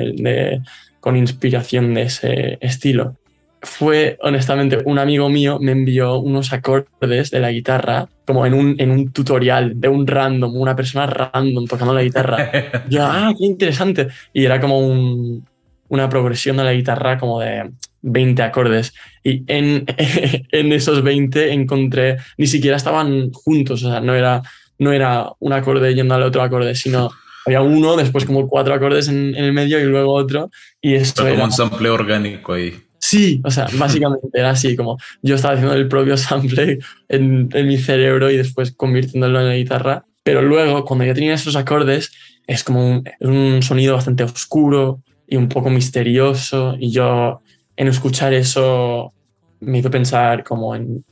con 0.99 1.17
inspiración 1.17 1.93
de 1.93 2.03
ese 2.03 2.57
estilo 2.61 3.15
fue 3.63 4.17
honestamente 4.21 4.79
un 4.85 4.99
amigo 4.99 5.29
mío 5.29 5.57
me 5.59 5.71
envió 5.71 6.19
unos 6.19 6.51
acordes 6.51 7.31
de 7.31 7.39
la 7.39 7.51
guitarra 7.51 8.07
como 8.25 8.45
en 8.45 8.53
un, 8.53 8.75
en 8.77 8.91
un 8.91 9.11
tutorial 9.11 9.79
de 9.79 9.87
un 9.87 10.05
random, 10.05 10.55
una 10.55 10.75
persona 10.75 11.07
random 11.07 11.65
tocando 11.65 11.93
la 11.93 12.03
guitarra. 12.03 12.51
Yo, 12.89 13.03
ah, 13.03 13.33
qué 13.37 13.45
interesante. 13.45 14.07
Y 14.33 14.45
era 14.45 14.59
como 14.59 14.79
un, 14.79 15.45
una 15.89 16.09
progresión 16.09 16.57
de 16.57 16.63
la 16.63 16.73
guitarra 16.73 17.17
como 17.17 17.39
de 17.39 17.71
20 18.03 18.43
acordes. 18.43 18.93
Y 19.23 19.43
en, 19.47 19.85
en 20.51 20.71
esos 20.71 21.01
20 21.01 21.51
encontré, 21.51 22.17
ni 22.37 22.45
siquiera 22.45 22.77
estaban 22.77 23.31
juntos, 23.31 23.83
o 23.83 23.89
sea, 23.89 23.99
no 23.99 24.13
era, 24.13 24.43
no 24.77 24.91
era 24.91 25.31
un 25.39 25.53
acorde 25.53 25.95
yendo 25.95 26.13
al 26.13 26.23
otro 26.23 26.43
acorde, 26.43 26.75
sino 26.75 27.09
había 27.45 27.61
uno, 27.61 27.97
después 27.97 28.25
como 28.25 28.47
cuatro 28.47 28.73
acordes 28.73 29.07
en, 29.07 29.35
el 29.35 29.51
medio 29.53 29.79
y 29.79 29.83
luego 29.83 30.13
otro. 30.13 30.49
Y 30.81 30.93
esto 30.93 31.23
era 31.23 31.31
como 31.31 31.45
un 31.45 31.51
sample 31.51 31.89
orgánico 31.89 32.53
ahí. 32.53 32.73
Sí, 32.99 33.41
o 33.43 33.51
sea, 33.51 33.67
básicamente 33.73 34.27
era 34.33 34.51
así, 34.51 34.77
como 34.77 34.97
yo 35.21 35.35
estaba 35.35 35.55
haciendo 35.55 35.75
el 35.75 35.89
propio 35.89 36.15
sample 36.17 36.79
en, 37.09 37.49
en, 37.51 37.67
mi 37.67 37.77
cerebro 37.77 38.31
y 38.31 38.37
después 38.37 38.71
convirtiéndolo 38.71 39.41
en 39.41 39.47
la 39.49 39.55
guitarra. 39.55 40.05
Pero 40.23 40.41
luego, 40.41 40.85
cuando 40.85 41.03
ya 41.03 41.13
tenía 41.13 41.33
esos 41.33 41.57
acordes, 41.57 42.13
es 42.47 42.63
como 42.63 42.87
un, 42.87 43.03
un 43.19 43.61
sonido 43.61 43.95
bastante 43.95 44.23
oscuro 44.23 45.01
y 45.27 45.35
un 45.35 45.49
poco 45.49 45.69
misterioso. 45.69 46.77
Y 46.79 46.91
yo, 46.91 47.41
en 47.75 47.87
escuchar 47.87 48.33
eso, 48.33 49.13
me 49.59 49.79
hizo 49.79 49.89
pensar 49.89 50.43
como 50.43 50.75
en 50.75 51.03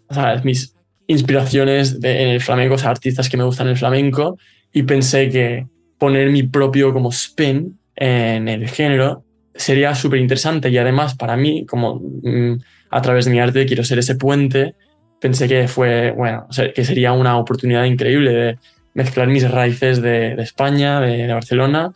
mis 0.43 0.75
inspiraciones 1.07 1.99
de, 1.99 2.23
en 2.23 2.29
el 2.29 2.41
flamenco, 2.41 2.75
o 2.75 2.87
artistas 2.87 3.29
que 3.29 3.37
me 3.37 3.43
gustan 3.43 3.67
el 3.67 3.77
flamenco. 3.77 4.37
Y 4.73 4.83
pensé 4.83 5.29
que 5.29 5.67
poner 5.97 6.29
mi 6.29 6.43
propio 6.43 6.93
como 6.93 7.09
spin 7.09 7.77
en 7.95 8.47
el 8.47 8.67
género 8.69 9.23
sería 9.53 9.93
súper 9.95 10.19
interesante 10.19 10.69
y 10.69 10.77
además 10.77 11.15
para 11.15 11.35
mí, 11.35 11.65
como 11.65 12.01
mm, 12.23 12.59
a 12.89 13.01
través 13.01 13.25
de 13.25 13.31
mi 13.31 13.39
arte 13.39 13.65
quiero 13.65 13.83
ser 13.83 13.99
ese 13.99 14.15
puente, 14.15 14.75
pensé 15.19 15.47
que 15.47 15.67
fue, 15.67 16.11
bueno, 16.11 16.47
que 16.73 16.85
sería 16.85 17.13
una 17.13 17.37
oportunidad 17.37 17.85
increíble 17.85 18.31
de 18.31 18.57
mezclar 18.93 19.27
mis 19.27 19.49
raíces 19.49 20.01
de, 20.01 20.33
España, 20.33 20.99
de, 20.99 21.31
Barcelona, 21.31 21.91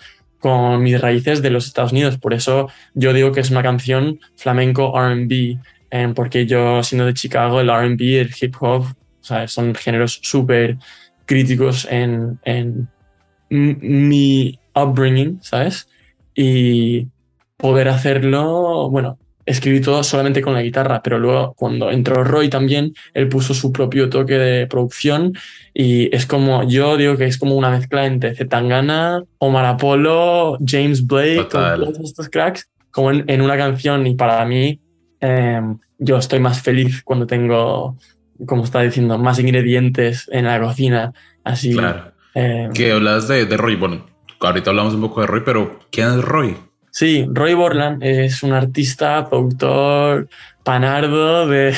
con 0.45 0.83
mis 0.83 1.01
raíces 1.01 1.41
de 1.41 1.49
los 1.49 1.65
Estados 1.65 1.91
Unidos. 1.91 2.19
Por 2.19 2.31
eso 2.35 2.69
yo 2.93 3.13
digo 3.13 3.31
que 3.31 3.39
es 3.39 3.49
una 3.49 3.63
canción 3.63 4.19
flamenco 4.35 4.93
RB, 4.95 5.57
porque 6.13 6.45
yo 6.45 6.83
siendo 6.83 7.07
de 7.07 7.15
Chicago, 7.15 7.61
el 7.61 7.71
RB, 7.71 8.19
el 8.19 8.31
hip 8.39 8.53
hop, 8.59 8.85
son 9.47 9.73
géneros 9.73 10.19
súper 10.21 10.77
críticos 11.25 11.87
en, 11.89 12.39
en 12.45 12.87
mi 13.49 14.59
upbringing, 14.75 15.39
¿sabes? 15.41 15.89
Y 16.35 17.07
poder 17.57 17.89
hacerlo, 17.89 18.87
bueno, 18.91 19.17
escribí 19.45 19.79
todo 19.79 20.03
solamente 20.03 20.41
con 20.41 20.53
la 20.53 20.61
guitarra, 20.61 21.01
pero 21.03 21.19
luego 21.19 21.53
cuando 21.53 21.91
entró 21.91 22.23
Roy 22.23 22.49
también, 22.49 22.93
él 23.13 23.29
puso 23.29 23.53
su 23.53 23.71
propio 23.71 24.09
toque 24.09 24.35
de 24.35 24.67
producción 24.67 25.33
y 25.73 26.13
es 26.15 26.25
como, 26.25 26.67
yo 26.67 26.97
digo 26.97 27.17
que 27.17 27.25
es 27.25 27.37
como 27.37 27.55
una 27.55 27.69
mezcla 27.69 28.05
entre 28.05 28.35
Zetangana, 28.35 29.23
Omar 29.37 29.65
Apollo, 29.65 30.57
James 30.65 31.05
Blake, 31.05 31.47
todos 31.49 31.99
estos 31.99 32.29
cracks, 32.29 32.69
como 32.91 33.11
en, 33.11 33.41
una 33.41 33.57
canción 33.57 34.07
y 34.07 34.15
para 34.15 34.43
mí 34.45 34.79
em, 35.19 35.77
yo 35.99 36.17
estoy 36.17 36.39
más 36.39 36.61
feliz 36.61 37.03
cuando 37.03 37.27
tengo, 37.27 37.97
como 38.45 38.63
está 38.63 38.81
diciendo, 38.81 39.17
más 39.17 39.39
ingredientes 39.39 40.29
en 40.31 40.45
la 40.45 40.59
cocina, 40.59 41.13
así. 41.43 41.73
Claro. 41.73 42.13
Eh, 42.33 42.69
que 42.73 42.91
hablas 42.91 43.27
de, 43.27 43.45
de 43.45 43.57
Roy, 43.57 43.75
bueno, 43.75 44.05
ahorita 44.41 44.71
hablamos 44.71 44.93
un 44.93 45.01
poco 45.01 45.21
de 45.21 45.27
Roy, 45.27 45.41
pero 45.45 45.79
¿quién 45.91 46.07
es 46.09 46.21
Roy? 46.21 46.57
Sí, 46.95 47.27
Roy 47.29 47.53
Borland 47.55 48.01
es 48.05 48.41
un 48.41 48.53
artista, 48.53 49.29
productor, 49.29 50.29
panardo 50.63 51.45
de, 51.45 51.75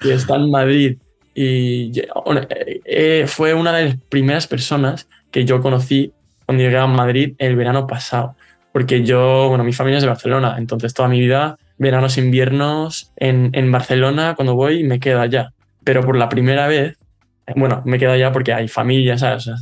que 0.00 0.14
está 0.14 0.36
en 0.36 0.50
Madrid. 0.50 0.96
Y 1.34 1.92
eh, 2.86 3.26
fue 3.28 3.52
una 3.52 3.74
de 3.74 3.84
las 3.84 3.96
primeras 4.08 4.46
personas 4.46 5.06
que 5.30 5.44
yo 5.44 5.60
conocí 5.60 6.14
cuando 6.46 6.64
llegué 6.64 6.78
a 6.78 6.86
Madrid 6.86 7.34
el 7.36 7.56
verano 7.56 7.86
pasado. 7.86 8.36
porque 8.72 9.04
yo, 9.04 9.50
bueno, 9.50 9.64
mi 9.64 9.74
familia 9.74 9.98
es 9.98 10.04
de 10.04 10.08
Barcelona, 10.08 10.54
entonces 10.56 10.94
toda 10.94 11.10
mi 11.10 11.20
vida, 11.20 11.58
veranos, 11.76 12.16
inviernos, 12.16 13.12
en, 13.16 13.50
en 13.52 13.70
Barcelona, 13.70 14.34
cuando 14.34 14.54
voy, 14.54 14.82
me 14.82 14.98
quedo 14.98 15.20
allá. 15.20 15.52
Pero 15.84 16.02
por 16.02 16.16
la 16.16 16.30
primera 16.30 16.68
vez, 16.68 16.96
eh, 17.46 17.52
bueno, 17.54 17.82
me 17.84 17.98
quedo 17.98 18.12
allá 18.12 18.32
porque 18.32 18.54
hay 18.54 18.66
familia. 18.66 19.16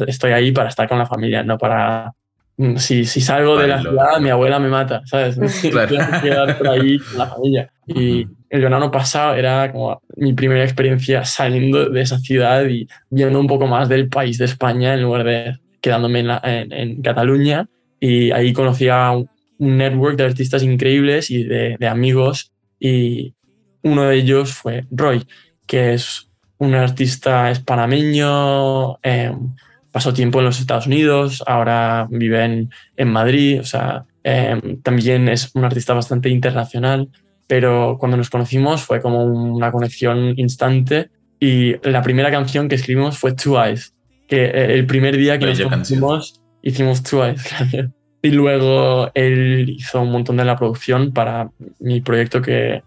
Estoy 0.07 0.31
ahí 0.31 0.53
para 0.53 0.69
estar 0.69 0.89
con 0.89 0.99
la 0.99 1.07
familia, 1.07 1.43
no 1.43 1.59
para... 1.59 2.15
mm, 2.57 2.77
Si, 2.77 3.05
si 3.05 3.21
salgo 3.21 3.57
de 3.59 3.69
la 3.69 3.81
ciudad, 3.81 4.21
mi 4.21 4.31
abuela 4.31 4.59
me 4.59 4.69
mata, 4.69 5.03
¿sabes? 5.07 5.37
Claro. 5.71 5.89
Tengo 5.97 6.11
que 6.13 6.29
quedar 6.29 6.59
por 6.59 6.69
ahí 6.69 6.99
con 6.99 7.19
la 7.19 7.27
familia. 7.27 7.71
Y 7.87 8.27
el 8.51 8.63
verano 8.63 8.91
pasado 8.91 9.35
era 9.35 9.71
como 9.73 10.01
mi 10.17 10.33
primera 10.33 10.63
experiencia 10.65 11.25
saliendo 11.25 11.91
de 11.91 12.01
esa 12.01 12.19
ciudad 12.19 12.65
y 12.67 12.87
viendo 13.11 13.39
un 13.41 13.47
poco 13.47 13.67
más 13.67 13.89
del 13.89 14.09
país 14.09 14.39
de 14.39 14.45
España 14.47 14.95
en 14.95 15.03
lugar 15.03 15.25
de 15.25 15.59
quedándome 15.81 16.21
en, 16.21 16.29
la- 16.29 16.41
en- 16.45 16.73
en 16.73 17.03
Cataluña. 17.03 17.67
Y 18.01 18.31
ahí 18.31 18.53
conocí 18.53 18.89
a 18.89 19.11
un, 19.11 19.29
un 19.59 19.77
network 19.77 20.17
de 20.17 20.25
artistas 20.25 20.63
increíbles 20.63 21.31
y 21.31 21.45
de, 21.45 21.77
de 21.79 21.89
amigos. 21.89 22.53
Y 22.81 23.35
uno 23.83 24.05
de 24.05 24.17
ellos 24.17 24.53
fue 24.55 24.85
Roy, 24.91 25.27
que 25.67 25.95
es 25.95 26.29
un 26.59 26.75
artista 26.75 27.51
es 27.51 27.61
panameño, 27.61 28.97
eh, 29.03 29.33
pasó 29.95 30.13
tiempo 30.13 30.41
en 30.41 30.47
los 30.47 30.59
Estados 30.59 30.89
Unidos, 30.89 31.41
ahora 31.47 32.09
vive 32.11 32.45
en, 32.45 32.71
en 32.97 33.13
Madrid, 33.13 33.61
o 33.61 33.65
sea, 33.65 34.07
eh, 34.25 34.61
también 34.83 35.29
es 35.29 35.53
un 35.55 35.65
artista 35.65 35.95
bastante 35.95 36.29
internacional, 36.29 37.11
pero 37.47 37.97
cuando 38.01 38.17
nos 38.17 38.29
conocimos 38.29 38.83
fue 38.83 39.01
como 39.01 39.23
una 39.23 39.71
conexión 39.71 40.35
instante 40.37 41.11
y 41.39 41.77
la 41.89 42.03
primera 42.03 42.33
canción 42.33 42.69
que 42.69 42.75
escribimos 42.75 43.17
fue 43.19 43.35
Two 43.35 43.63
Eyes, 43.63 43.95
que 44.27 44.47
eh, 44.47 44.75
el 44.75 44.85
primer 44.85 45.17
día 45.17 45.39
que 45.39 45.47
nos 45.47 45.59
Bella 45.59 45.71
canción. 45.71 46.01
conocimos 46.01 46.43
hicimos 46.61 47.05
Two 47.05 47.25
Eyes. 47.25 47.45
Y 48.25 48.31
luego 48.31 49.11
él 49.13 49.69
hizo 49.69 50.01
un 50.01 50.11
montón 50.11 50.39
de 50.39 50.47
la 50.47 50.57
producción 50.57 51.13
para 51.13 51.51
mi 51.79 52.01
proyecto 52.01 52.41
que 52.41 52.83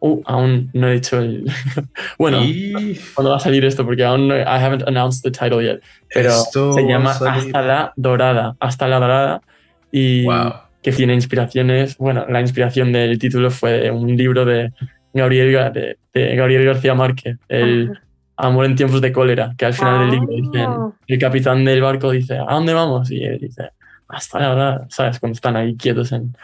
uh, 0.00 0.22
aún 0.24 0.70
no 0.72 0.88
he 0.88 0.92
dicho 0.94 1.18
el... 1.18 1.44
bueno, 2.18 2.38
Y 2.44 2.98
cuando 3.14 3.30
va 3.30 3.36
a 3.36 3.40
salir 3.40 3.64
esto, 3.64 3.84
porque 3.84 4.04
aún 4.04 4.28
no, 4.28 4.36
I 4.36 4.42
haven't 4.44 4.82
announced 4.86 5.22
the 5.22 5.30
title 5.30 5.62
yet, 5.64 5.80
pero 6.12 6.30
esto 6.30 6.72
se 6.72 6.82
llama 6.82 7.12
salir- 7.14 7.46
Hasta 7.46 7.62
la 7.62 7.92
Dorada, 7.96 8.56
Hasta 8.60 8.88
la 8.88 9.00
Dorada, 9.00 9.42
y 9.90 10.24
Wow. 10.24 10.52
que 10.82 10.92
tiene 10.92 11.14
inspiraciones, 11.14 11.96
bueno, 11.98 12.26
la 12.28 12.40
inspiración 12.40 12.92
del 12.92 13.18
título 13.18 13.50
fue 13.50 13.72
de 13.72 13.90
un 13.90 14.16
libro 14.16 14.44
de 14.44 14.72
Gabriel, 15.12 15.52
Ga- 15.54 15.72
de, 15.72 15.98
de 16.12 16.36
Gabriel 16.36 16.64
García 16.66 16.94
Márquez, 16.94 17.38
el 17.48 17.92
Amor 18.36 18.66
en 18.66 18.74
tiempos 18.74 19.00
de 19.00 19.12
cólera, 19.12 19.54
que 19.56 19.64
al 19.64 19.74
final 19.74 20.00
del 20.00 20.10
libro 20.10 20.34
dicen, 20.34 20.66
Ah. 20.68 20.90
el 21.06 21.18
capitán 21.20 21.64
del 21.64 21.80
barco 21.80 22.10
dice, 22.10 22.36
¿a 22.36 22.52
dónde 22.54 22.72
vamos? 22.74 23.08
Y 23.12 23.22
él 23.22 23.38
dice, 23.40 23.70
hasta 24.08 24.40
la 24.40 24.46
Dorada, 24.48 24.86
¿sabes? 24.90 25.20
Cuando 25.20 25.34
están 25.34 25.54
ahí 25.56 25.76
quietos 25.76 26.10
en... 26.10 26.36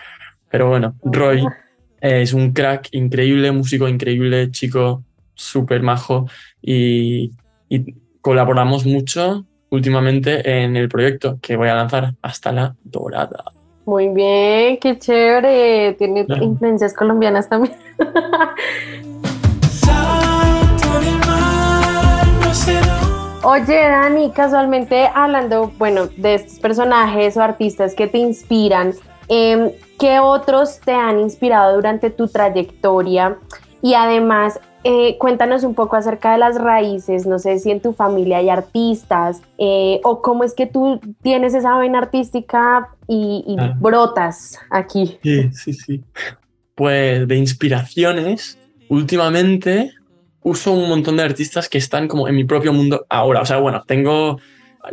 Pero 0.50 0.68
bueno, 0.68 0.94
Roy 1.02 1.44
es 2.00 2.32
un 2.32 2.52
crack 2.52 2.88
increíble, 2.92 3.52
músico 3.52 3.88
increíble, 3.88 4.50
chico 4.50 5.02
súper 5.34 5.82
majo 5.82 6.26
y, 6.62 7.32
y 7.68 7.94
colaboramos 8.20 8.84
mucho 8.86 9.44
últimamente 9.70 10.62
en 10.62 10.76
el 10.76 10.88
proyecto 10.88 11.38
que 11.40 11.56
voy 11.56 11.68
a 11.68 11.74
lanzar 11.74 12.14
hasta 12.22 12.52
la 12.52 12.74
dorada. 12.84 13.44
Muy 13.86 14.08
bien, 14.08 14.78
qué 14.78 14.98
chévere. 14.98 15.94
Tiene 15.94 16.26
Claro. 16.26 16.44
influencias 16.44 16.92
colombianas 16.94 17.48
también. 17.48 17.74
Oye, 23.42 23.88
Dani, 23.88 24.30
casualmente 24.32 25.08
hablando, 25.14 25.72
bueno, 25.78 26.08
de 26.16 26.34
estos 26.34 26.58
personajes 26.58 27.36
o 27.36 27.42
artistas 27.42 27.94
que 27.94 28.06
te 28.06 28.18
inspiran, 28.18 28.92
em, 29.28 29.70
¿qué 30.00 30.18
otros 30.18 30.80
te 30.80 30.92
han 30.92 31.20
inspirado 31.20 31.76
durante 31.76 32.10
tu 32.10 32.26
trayectoria? 32.26 33.36
Y 33.82 33.94
además, 33.94 34.58
eh, 34.82 35.16
cuéntanos 35.18 35.62
un 35.62 35.74
poco 35.74 35.96
acerca 35.96 36.32
de 36.32 36.38
las 36.38 36.58
raíces, 36.58 37.26
no 37.26 37.38
sé 37.38 37.58
si 37.58 37.70
en 37.70 37.80
tu 37.80 37.92
familia 37.92 38.38
hay 38.38 38.48
artistas 38.48 39.42
eh, 39.58 40.00
o 40.04 40.22
cómo 40.22 40.42
es 40.42 40.54
que 40.54 40.66
tú 40.66 41.00
tienes 41.22 41.52
esa 41.54 41.76
vena 41.78 41.98
artística 41.98 42.88
y, 43.06 43.44
y 43.46 43.56
Ah. 43.58 43.74
brotas 43.78 44.58
aquí. 44.70 45.18
Sí, 45.22 45.50
sí, 45.52 45.72
sí. 45.74 46.04
Pues 46.74 47.28
de 47.28 47.36
inspiraciones, 47.36 48.58
últimamente 48.88 49.92
uso 50.42 50.72
un 50.72 50.88
montón 50.88 51.18
de 51.18 51.24
artistas 51.24 51.68
que 51.68 51.76
están 51.76 52.08
como 52.08 52.26
en 52.26 52.36
mi 52.36 52.44
propio 52.44 52.72
mundo 52.72 53.04
ahora. 53.10 53.42
O 53.42 53.44
sea, 53.46 53.58
bueno, 53.58 53.82
tengo, 53.86 54.38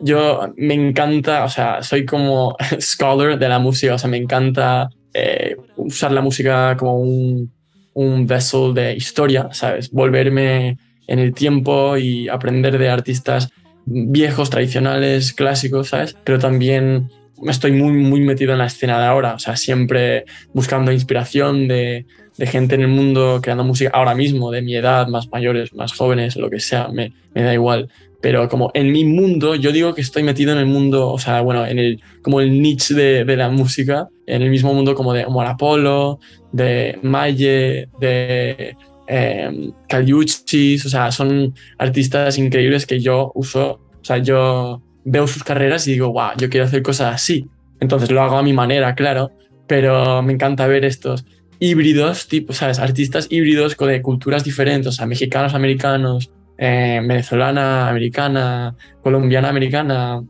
yo 0.01 0.49
me 0.57 0.73
encanta, 0.73 1.45
o 1.45 1.49
sea, 1.49 1.81
soy 1.81 2.05
como 2.05 2.57
scholar 2.81 3.39
de 3.39 3.47
la 3.47 3.59
música, 3.59 3.93
o 3.93 3.97
sea, 3.97 4.09
me 4.09 4.17
encanta 4.17 4.89
eh, 5.19 5.57
usar 5.77 6.11
la 6.11 6.21
música 6.21 6.77
como 6.77 6.99
un, 6.99 7.51
un 7.95 8.27
vessel 8.27 8.71
de 8.75 8.95
historia, 8.95 9.49
¿sabes? 9.51 9.89
Volverme 9.89 10.77
en 11.07 11.17
el 11.17 11.33
tiempo 11.33 11.97
y 11.97 12.29
aprender 12.29 12.77
de 12.77 12.89
artistas 12.89 13.49
viejos, 13.85 14.51
tradicionales, 14.51 15.33
clásicos, 15.33 15.87
¿sabes? 15.87 16.15
Pero 16.23 16.37
también 16.37 17.09
estoy 17.47 17.71
muy, 17.71 17.93
muy 17.93 18.19
metido 18.19 18.51
en 18.51 18.59
la 18.59 18.67
escena 18.67 18.99
de 18.99 19.05
ahora, 19.05 19.33
o 19.33 19.39
sea, 19.39 19.55
siempre 19.55 20.25
buscando 20.53 20.91
inspiración 20.91 21.67
de, 21.67 22.05
de 22.37 22.45
gente 22.45 22.75
en 22.75 22.81
el 22.81 22.89
mundo 22.89 23.39
creando 23.41 23.63
música 23.63 23.89
ahora 23.93 24.13
mismo, 24.13 24.51
de 24.51 24.61
mi 24.61 24.75
edad, 24.75 25.07
más 25.07 25.29
mayores, 25.31 25.73
más 25.73 25.93
jóvenes, 25.93 26.35
lo 26.35 26.51
que 26.51 26.59
sea, 26.59 26.89
me, 26.89 27.13
me 27.33 27.41
da 27.41 27.55
igual. 27.55 27.89
Pero 28.21 28.49
como 28.49 28.71
en 28.73 28.91
mi 28.91 29.05
mundo, 29.05 29.55
yo 29.55 29.71
digo 29.71 29.93
que 29.93 30.01
estoy 30.01 30.23
metido 30.23 30.51
en 30.51 30.57
el 30.57 30.65
mundo, 30.65 31.11
o 31.11 31.19
sea, 31.19 31.41
bueno, 31.41 31.65
en 31.65 31.77
el, 31.77 32.01
como 32.21 32.41
el 32.41 32.61
niche 32.61 32.93
de, 32.95 33.37
la 33.37 33.49
música, 33.49 34.07
en 34.25 34.41
el 34.41 34.49
mismo 34.49 34.73
mundo 34.73 34.95
como 34.95 35.13
de 35.13 35.25
Omar 35.25 35.47
Apollo, 35.47 36.19
de 36.51 36.97
Maye, 37.03 37.89
de 37.99 38.75
eh, 39.07 39.71
Caliuchis, 39.87 40.85
o 40.85 40.89
sea, 40.89 41.11
son 41.11 41.53
artistas 41.77 42.37
increíbles 42.37 42.85
que 42.85 42.99
yo 42.99 43.31
uso, 43.35 43.79
o 44.01 44.03
sea, 44.03 44.17
yo 44.17 44.81
veo 45.05 45.27
sus 45.27 45.43
carreras 45.43 45.87
y 45.87 45.93
digo, 45.93 46.11
wow, 46.11 46.31
yo 46.37 46.49
quiero 46.49 46.65
hacer 46.65 46.81
cosas 46.81 47.13
así. 47.13 47.47
Entonces 47.79 48.11
lo 48.11 48.21
hago 48.21 48.37
a 48.37 48.43
mi 48.43 48.53
manera, 48.53 48.95
claro, 48.95 49.31
pero 49.67 50.23
me 50.23 50.33
encanta 50.33 50.65
ver 50.65 50.85
estos 50.85 51.25
híbridos, 51.59 52.27
tipo, 52.27 52.53
¿sabes? 52.53 52.79
Artistas 52.79 53.27
híbridos 53.29 53.77
de 53.77 54.01
culturas 54.01 54.43
diferentes, 54.43 54.87
o 54.87 54.91
sea, 54.91 55.05
mexicanos, 55.05 55.53
americanos, 55.53 56.31
eh, 56.57 56.99
venezolana, 57.03 57.89
americana, 57.89 58.75
colombiana, 59.01 59.49
americana 59.49 60.23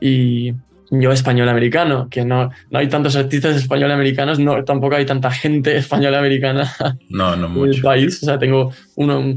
y 0.00 0.52
yo 0.90 1.12
español 1.12 1.48
americano, 1.48 2.08
que 2.10 2.24
no, 2.24 2.50
no 2.70 2.78
hay 2.78 2.88
tantos 2.88 3.16
artistas 3.16 3.56
español 3.56 3.90
americanos, 3.90 4.38
no, 4.38 4.64
tampoco 4.64 4.96
hay 4.96 5.06
tanta 5.06 5.30
gente 5.30 5.76
española 5.76 6.18
americana 6.18 6.72
No, 7.08 7.36
no 7.36 7.46
en 7.46 7.52
el 7.52 7.68
mucho. 7.68 7.82
país. 7.82 8.22
O 8.22 8.26
sea, 8.26 8.38
tengo 8.38 8.70
uno. 8.96 9.36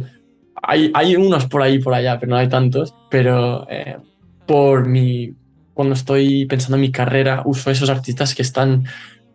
Hay, 0.62 0.92
hay 0.94 1.16
unos 1.16 1.46
por 1.46 1.62
ahí 1.62 1.80
por 1.80 1.94
allá, 1.94 2.20
pero 2.20 2.32
no 2.32 2.38
hay 2.38 2.50
tantos. 2.50 2.94
Pero 3.10 3.68
eh, 3.70 3.98
por 4.46 4.88
mi. 4.88 5.34
Cuando 5.74 5.94
estoy 5.94 6.46
pensando 6.46 6.76
en 6.78 6.82
mi 6.82 6.92
carrera, 6.92 7.44
uso 7.46 7.70
esos 7.70 7.90
artistas 7.90 8.34
que 8.34 8.42
están 8.42 8.86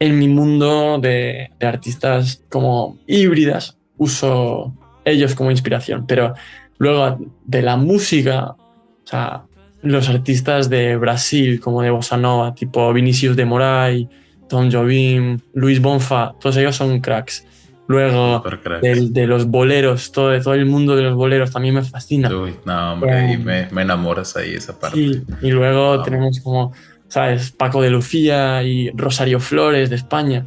en 0.01 0.19
mi 0.19 0.27
mundo 0.27 0.99
de, 0.99 1.51
de 1.59 1.67
artistas 1.67 2.43
como 2.51 2.99
híbridas. 3.07 3.79
Uso 3.97 4.75
ellos 5.05 5.35
como 5.35 5.51
inspiración. 5.53 6.05
Pero 6.07 6.35
luego 6.83 7.19
de 7.45 7.63
la 7.63 7.77
música, 7.77 8.51
o 8.51 9.07
sea, 9.07 9.45
los 9.83 10.09
artistas 10.09 10.69
de 10.69 10.97
Brasil, 10.97 11.61
como 11.61 11.81
de 11.83 11.91
Bossa 11.91 12.17
Nova, 12.17 12.55
tipo 12.55 12.93
Vinicius 12.93 13.37
de 13.37 13.45
Moraes, 13.45 14.07
Tom 14.49 14.69
Jobim, 14.71 15.39
Luis 15.55 15.81
Bonfa, 15.81 16.35
todos 16.41 16.57
ellos 16.57 16.75
son 16.77 17.01
cracks. 17.01 17.47
Luego, 17.89 18.39
Super 18.39 18.61
crack. 18.61 18.81
del- 18.83 19.13
de, 19.13 19.27
los 19.27 19.47
boleros, 19.47 20.13
todo, 20.13 20.39
todo 20.41 20.55
el 20.55 20.67
mundo 20.67 20.97
de 20.97 21.03
los 21.03 21.15
boleros 21.15 21.51
también 21.53 21.75
me 21.75 21.83
fascina. 21.83 22.29
Uy, 22.35 22.55
no, 22.65 22.93
hombre, 22.95 23.13
ahí 23.13 23.37
me, 23.39 23.69
me 23.71 23.83
enamoras 23.83 24.37
ahí 24.37 24.55
esa 24.55 24.79
parte. 24.79 24.97
Sí, 24.99 25.23
y 25.43 25.51
luego 25.51 26.03
tenemos 26.03 26.41
como, 26.41 26.73
¿sabes? 27.09 27.51
Paco 27.53 27.81
de 27.83 27.91
Lucía 27.91 28.63
y 28.63 28.91
Rosario 28.95 29.39
Flores 29.41 29.89
de 29.91 29.97
España. 29.97 30.47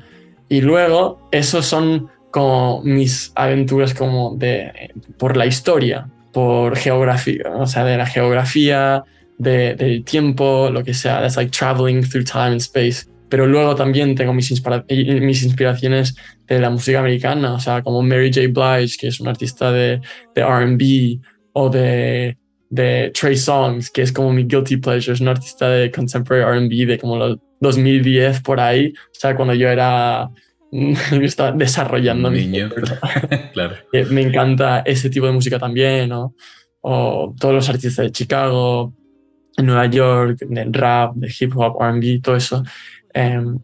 Y 0.49 0.61
luego, 0.61 1.27
esos 1.31 1.65
son 1.65 2.09
como 2.31 2.81
mis 2.83 3.31
aventuras 3.35 3.93
como 3.93 4.35
de, 4.35 4.91
por 5.17 5.37
la 5.37 5.45
historia, 5.45 6.09
por 6.35 6.75
geografía, 6.75 7.43
o 7.57 7.65
sea, 7.65 7.85
de 7.85 7.95
la 7.97 8.05
geografía, 8.05 9.03
de- 9.37 9.73
del 9.75 10.03
tiempo, 10.03 10.69
lo 10.69 10.83
que 10.83 10.93
sea. 10.93 11.21
That's 11.21 11.37
like 11.37 11.51
traveling 11.57 12.01
through 12.03 12.25
time 12.25 12.51
and 12.55 12.61
space. 12.61 13.05
Pero 13.29 13.47
luego 13.47 13.73
también 13.73 14.15
tengo 14.15 14.33
mis, 14.33 14.51
inspira- 14.51 14.83
mis 15.21 15.43
inspiraciones 15.43 16.13
de 16.45 16.59
la 16.59 16.69
música 16.69 16.99
americana, 16.99 17.53
o 17.53 17.59
sea, 17.59 17.81
como 17.81 18.01
Mary 18.01 18.31
J. 18.33 18.47
Blige, 18.49 18.97
que 18.99 19.07
es 19.07 19.19
una 19.21 19.31
artista 19.31 19.71
de, 19.71 20.01
de 20.35 20.41
RB, 20.43 21.21
o 21.53 21.69
de, 21.69 22.37
de 22.69 23.11
Trey 23.17 23.37
Songs, 23.37 23.89
que 23.89 24.01
es 24.01 24.11
como 24.11 24.33
mi 24.33 24.43
guilty 24.43 24.75
pleasure, 24.77 25.13
es 25.13 25.21
un 25.21 25.29
artista 25.29 25.69
de 25.69 25.89
contemporary 25.89 26.67
RB 26.67 26.85
de 26.85 26.99
como 26.99 27.15
los 27.17 27.37
2010 27.61 28.41
por 28.41 28.59
ahí, 28.59 28.93
o 28.93 29.13
sea, 29.19 29.35
cuando 29.37 29.53
yo 29.53 29.69
era, 29.69 30.29
yo 31.11 31.21
estaba 31.21 31.51
desarrollando 31.51 32.29
mi 32.29 32.45
Niño. 32.45 32.69
claro. 33.53 33.75
Eh, 33.93 34.05
me 34.05 34.21
encanta 34.21 34.79
ese 34.79 35.09
tipo 35.09 35.25
de 35.25 35.31
música 35.31 35.57
también, 35.57 36.09
¿no? 36.09 36.35
O 36.81 37.33
todos 37.39 37.55
los 37.55 37.69
artistas 37.69 38.05
de 38.05 38.11
Chicago, 38.11 38.93
Nueva 39.57 39.85
York, 39.87 40.39
de 40.39 40.65
rap, 40.71 41.15
de 41.15 41.33
hip 41.39 41.55
hop, 41.55 41.81
RB, 41.81 42.21
todo 42.21 42.35
eso. 42.35 42.63
Em, 43.13 43.57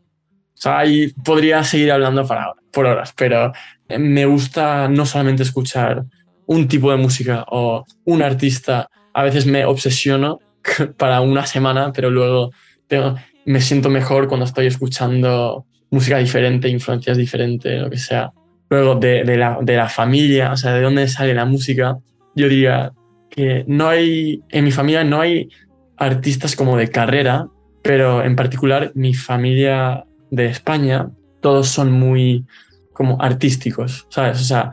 sea, 0.62 0.80
ahí 0.80 1.10
podría 1.26 1.64
seguir 1.64 1.92
hablando 1.92 2.26
para, 2.26 2.54
por 2.72 2.86
horas, 2.86 3.14
pero 3.16 3.52
me 3.90 4.26
gusta 4.26 4.88
no 4.88 5.06
solamente 5.06 5.44
escuchar 5.44 6.06
un 6.46 6.68
tipo 6.68 6.92
de 6.92 6.98
música 6.98 7.46
o 7.50 7.84
un 8.06 8.22
artista. 8.22 8.90
A 9.14 9.24
veces 9.24 9.46
me 9.46 9.66
obsesiono 9.66 10.40
para 10.98 11.22
una 11.22 11.46
semana, 11.46 11.92
pero 11.92 12.10
luego 12.10 12.52
tengo, 12.88 13.16
me 13.46 13.60
siento 13.60 13.90
mejor 13.90 14.28
cuando 14.28 14.46
estoy 14.46 14.68
escuchando 14.68 15.66
música 15.92 16.18
diferente, 16.18 16.68
influencias 16.70 17.18
diferentes, 17.18 17.80
lo 17.82 17.90
que 17.90 17.98
sea. 17.98 18.32
Luego 18.70 18.96
de, 18.96 19.24
de, 19.24 19.38
la, 19.38 19.60
de 19.62 19.76
la 19.76 19.90
familia, 19.90 20.54
o 20.54 20.58
sea, 20.58 20.74
de 20.74 20.82
dónde 20.82 21.08
sale 21.08 21.34
la 21.34 21.46
música, 21.46 21.98
yo 22.36 22.50
diría 22.50 22.94
que 23.30 23.64
no 23.68 23.90
hay, 23.90 24.42
en 24.50 24.64
mi 24.64 24.72
familia 24.72 25.04
no 25.04 25.22
hay 25.22 25.50
artistas 25.98 26.56
como 26.56 26.78
de 26.78 26.90
carrera, 26.90 27.48
pero 27.84 28.24
en 28.24 28.36
particular 28.36 28.92
mi 28.96 29.14
familia 29.14 30.06
de 30.30 30.46
España, 30.46 31.10
todos 31.42 31.68
son 31.68 31.92
muy 31.92 32.46
como 32.94 33.22
artísticos, 33.22 34.08
¿sabes? 34.10 34.40
O 34.40 34.44
sea, 34.44 34.72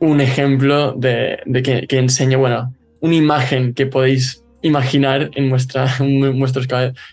un 0.00 0.20
ejemplo 0.20 0.92
de, 0.92 1.38
de 1.46 1.62
que, 1.62 1.86
que 1.86 1.98
enseña, 1.98 2.36
bueno, 2.36 2.74
una 3.00 3.14
imagen 3.14 3.74
que 3.74 3.86
podéis 3.86 4.44
imaginar 4.62 5.30
en, 5.34 5.50
vuestra, 5.50 5.88
en 6.00 6.38
vuestros, 6.38 6.66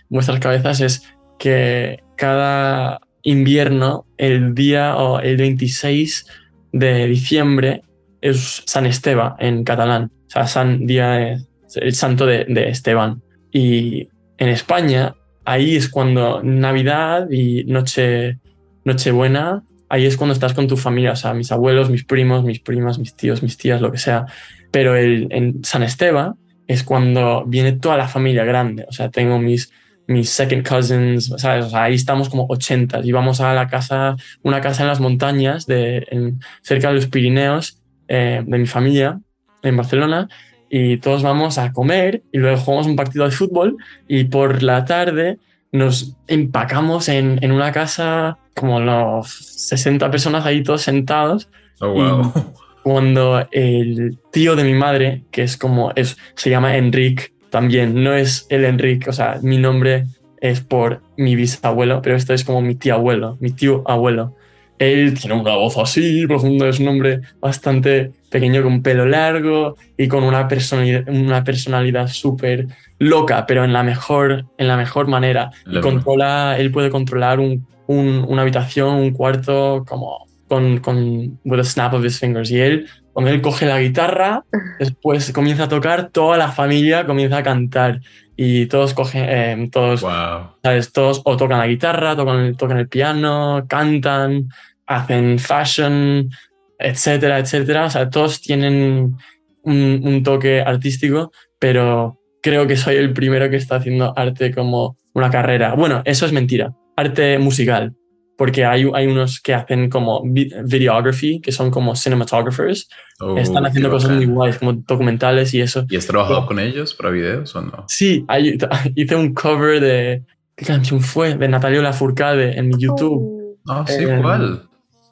vuestras 0.10 0.40
cabezas 0.40 0.82
es 0.82 1.04
que 1.40 2.04
cada 2.16 3.02
invierno, 3.26 4.06
el 4.18 4.56
día 4.56 4.96
o 4.96 5.20
el 5.20 5.36
26 5.36 6.28
de 6.72 7.08
diciembre, 7.08 7.82
es 8.22 8.64
San 8.66 8.86
Esteban 8.86 9.34
en 9.40 9.64
catalán, 9.64 10.12
o 10.28 10.30
sea, 10.30 10.48
San 10.48 10.86
Día, 10.88 11.38
el 11.76 11.94
santo 11.94 12.26
de, 12.26 12.46
Esteban. 12.70 13.22
Y 13.52 14.08
en 14.38 14.50
España, 14.50 15.16
ahí 15.44 15.76
es 15.76 15.90
cuando 15.90 16.42
Navidad 16.44 17.30
y 17.30 17.66
Noche, 17.66 18.40
Nochebuena, 18.84 19.64
ahí 19.90 20.06
es 20.06 20.18
cuando 20.18 20.34
estás 20.34 20.54
con 20.54 20.68
tu 20.68 20.78
familia, 20.78 21.12
o 21.12 21.16
sea, 21.16 21.34
mis 21.34 21.52
abuelos, 21.52 21.90
mis 21.90 22.04
primos, 22.04 22.44
mis 22.44 22.60
primas, 22.60 23.00
mis 23.00 23.16
tíos, 23.16 23.44
mis 23.44 23.58
tías, 23.58 23.82
lo 23.82 23.92
que 23.92 23.98
sea. 23.98 24.26
Pero 24.72 24.96
en 24.98 25.64
San 25.64 25.84
Esteban 25.84 26.36
es 26.68 26.84
cuando 26.84 27.46
viene 27.46 27.74
toda 27.74 27.98
la 27.98 28.08
familia 28.08 28.44
grande, 28.44 28.86
o 28.88 28.92
sea, 28.92 29.10
tengo 29.10 29.40
mis, 29.40 29.72
mis 30.08 30.30
second 30.30 30.68
cousins, 30.68 31.34
¿sabes? 31.38 31.66
O 31.66 31.70
sea, 31.70 31.84
ahí 31.84 31.96
estamos 31.96 32.30
como 32.30 32.46
80 32.50 33.02
y 33.04 33.12
vamos 33.12 33.42
a 33.42 33.54
la 33.54 33.68
casa, 33.68 34.16
una 34.44 34.62
casa 34.62 34.84
en 34.84 34.90
las 34.90 35.00
montañas, 35.00 35.66
de, 35.66 36.06
en, 36.10 36.40
cerca 36.62 36.90
de 36.90 36.96
los 36.96 37.08
Pirineos, 37.08 37.82
eh, 38.08 38.44
de 38.46 38.58
mi 38.58 38.68
familia, 38.68 39.20
en 39.64 39.78
Barcelona, 39.78 40.30
y 40.70 40.98
todos 40.98 41.24
vamos 41.24 41.58
a 41.58 41.72
comer 41.72 42.24
y 42.32 42.38
luego 42.38 42.58
jugamos 42.58 42.88
un 42.88 42.96
partido 42.96 43.26
de 43.26 43.32
fútbol 43.32 43.78
y 44.08 44.26
por 44.26 44.62
la 44.64 44.86
tarde 44.86 45.38
nos 45.72 46.16
empacamos 46.28 47.10
en, 47.10 47.40
en 47.42 47.52
una 47.52 47.72
casa 47.72 48.38
como 48.54 48.80
los 48.80 49.30
60 49.30 50.10
personas 50.10 50.46
ahí 50.46 50.64
todos 50.64 50.82
sentados. 50.82 51.50
Oh, 51.82 51.90
wow. 51.90 52.54
Cuando 52.84 53.48
el 53.52 54.20
tío 54.32 54.56
de 54.56 54.64
mi 54.64 54.74
madre, 54.74 55.24
que 55.32 55.44
es 55.44 55.58
como, 55.58 55.92
es, 55.96 56.18
se 56.36 56.50
llama 56.50 56.78
Enrique 56.78 57.35
también, 57.56 58.04
no 58.04 58.14
es 58.14 58.48
el 58.50 58.66
Enrique, 58.66 59.10
o 59.10 59.14
sea, 59.14 59.40
mi 59.42 59.58
nombre 59.58 60.08
es 60.42 60.60
por 60.60 61.02
mi 61.16 61.38
bisabuelo, 61.38 62.02
pero 62.02 62.18
esto 62.18 62.34
es 62.34 62.44
como 62.44 62.62
mi 62.62 62.76
tío 62.76 62.96
abuelo, 62.96 63.38
mi 63.40 63.52
tío 63.52 63.82
abuelo. 63.86 64.36
Él 64.78 65.18
tiene 65.18 65.40
una 65.40 65.56
voz 65.56 65.78
así 65.78 66.28
profunda, 66.28 66.68
es 66.68 66.82
un 66.82 66.90
hombre 66.90 67.22
bastante 67.40 68.12
pequeño 68.30 68.62
con 68.62 68.82
pelo 68.82 69.06
largo 69.06 69.78
y 69.98 70.10
con 70.10 70.26
una 70.26 70.50
personalidad, 70.50 71.08
una 71.08 71.46
personalidad 71.46 72.10
súper 72.10 72.68
loca, 73.00 73.46
pero 73.46 73.64
en 73.64 73.72
la 73.72 73.84
mejor, 73.84 74.48
en 74.58 74.68
la 74.68 74.76
mejor 74.76 75.08
manera. 75.08 75.52
Controla, 75.82 76.58
él 76.60 76.72
puede 76.72 76.90
controlar 76.90 77.40
un, 77.40 77.66
un, 77.88 78.26
una 78.28 78.42
habitación, 78.42 78.96
un 78.96 79.12
cuarto, 79.12 79.86
como 79.88 80.28
con, 80.50 80.80
con 80.80 81.40
with 81.46 81.62
a 81.62 81.64
snap 81.64 81.94
of 81.94 82.04
his 82.04 82.20
fingers. 82.20 82.52
Y 82.52 82.60
él, 82.60 82.90
cuando 83.16 83.32
él 83.32 83.42
coge 83.42 83.66
la 83.66 83.80
guitarra, 83.80 84.44
después 84.78 85.32
comienza 85.32 85.64
a 85.64 85.70
tocar, 85.70 86.10
toda 86.10 86.36
la 86.36 86.52
familia 86.52 87.06
comienza 87.06 87.38
a 87.38 87.44
cantar 87.44 88.02
y 88.36 88.66
todos 88.66 88.94
cogen, 88.94 89.26
eh, 89.26 89.70
todos, 89.72 90.02
Wow. 90.02 90.58
¿sabes? 90.62 90.92
Todos 90.92 91.22
o 91.24 91.38
tocan 91.38 91.60
la 91.60 91.68
guitarra, 91.68 92.18
tocan 92.18 92.40
el, 92.40 92.58
tocan 92.58 92.78
el 92.78 92.90
piano, 92.90 93.64
cantan, 93.70 94.50
hacen 94.86 95.40
fashion, 95.40 96.30
etcétera, 96.78 97.40
etcétera. 97.40 97.86
O 97.86 97.90
sea, 97.90 98.10
todos 98.10 98.42
tienen 98.42 99.16
un, 99.62 100.02
un 100.04 100.22
toque 100.22 100.60
artístico, 100.60 101.32
pero 101.58 102.20
creo 102.42 102.68
que 102.68 102.76
soy 102.76 102.98
el 102.98 103.14
primero 103.14 103.50
que 103.50 103.56
está 103.56 103.78
haciendo 103.78 104.12
arte 104.14 104.54
como 104.54 104.98
una 105.14 105.30
carrera. 105.30 105.74
Bueno, 105.74 106.02
eso 106.04 106.26
es 106.26 106.34
mentira. 106.34 106.74
Arte 106.98 107.40
musical, 107.40 107.94
porque 108.38 108.66
hay, 108.66 108.90
hay 108.94 109.08
unos 109.08 109.40
que 109.40 109.54
hacen 109.54 109.90
como 109.90 110.22
vi- 110.26 110.52
videography, 110.66 111.40
que 111.42 111.52
son 111.52 111.72
como 111.72 111.96
cinematographers, 111.96 112.90
Oh, 113.22 113.38
están 113.38 113.66
haciendo 113.66 113.90
cosas 113.90 114.12
muy 114.12 114.26
guays, 114.26 114.58
como 114.58 114.74
documentales 114.74 115.54
y 115.54 115.62
eso. 115.62 115.86
¿Y 115.90 115.96
has 115.96 116.06
trabajado 116.06 116.46
con 116.48 116.60
ellos 116.60 116.94
para 116.94 117.12
videos 117.12 117.56
o 117.56 117.62
no? 117.62 117.86
Sí, 117.88 118.26
hay- 118.28 118.58
hice 118.96 119.16
un 119.16 119.34
cover 119.34 119.80
de. 119.80 120.24
¿Qué 120.58 120.66
canción 120.66 121.00
fue? 121.02 121.36
De 121.36 121.48
Natalia 121.48 121.82
Lafourcade 121.82 122.58
en 122.58 122.68
mi 122.70 122.76
YouTube. 122.78 123.58
Ah, 123.68 123.84
sí, 123.88 124.04
Eh, 124.04 124.20
¿cuál? 124.22 124.64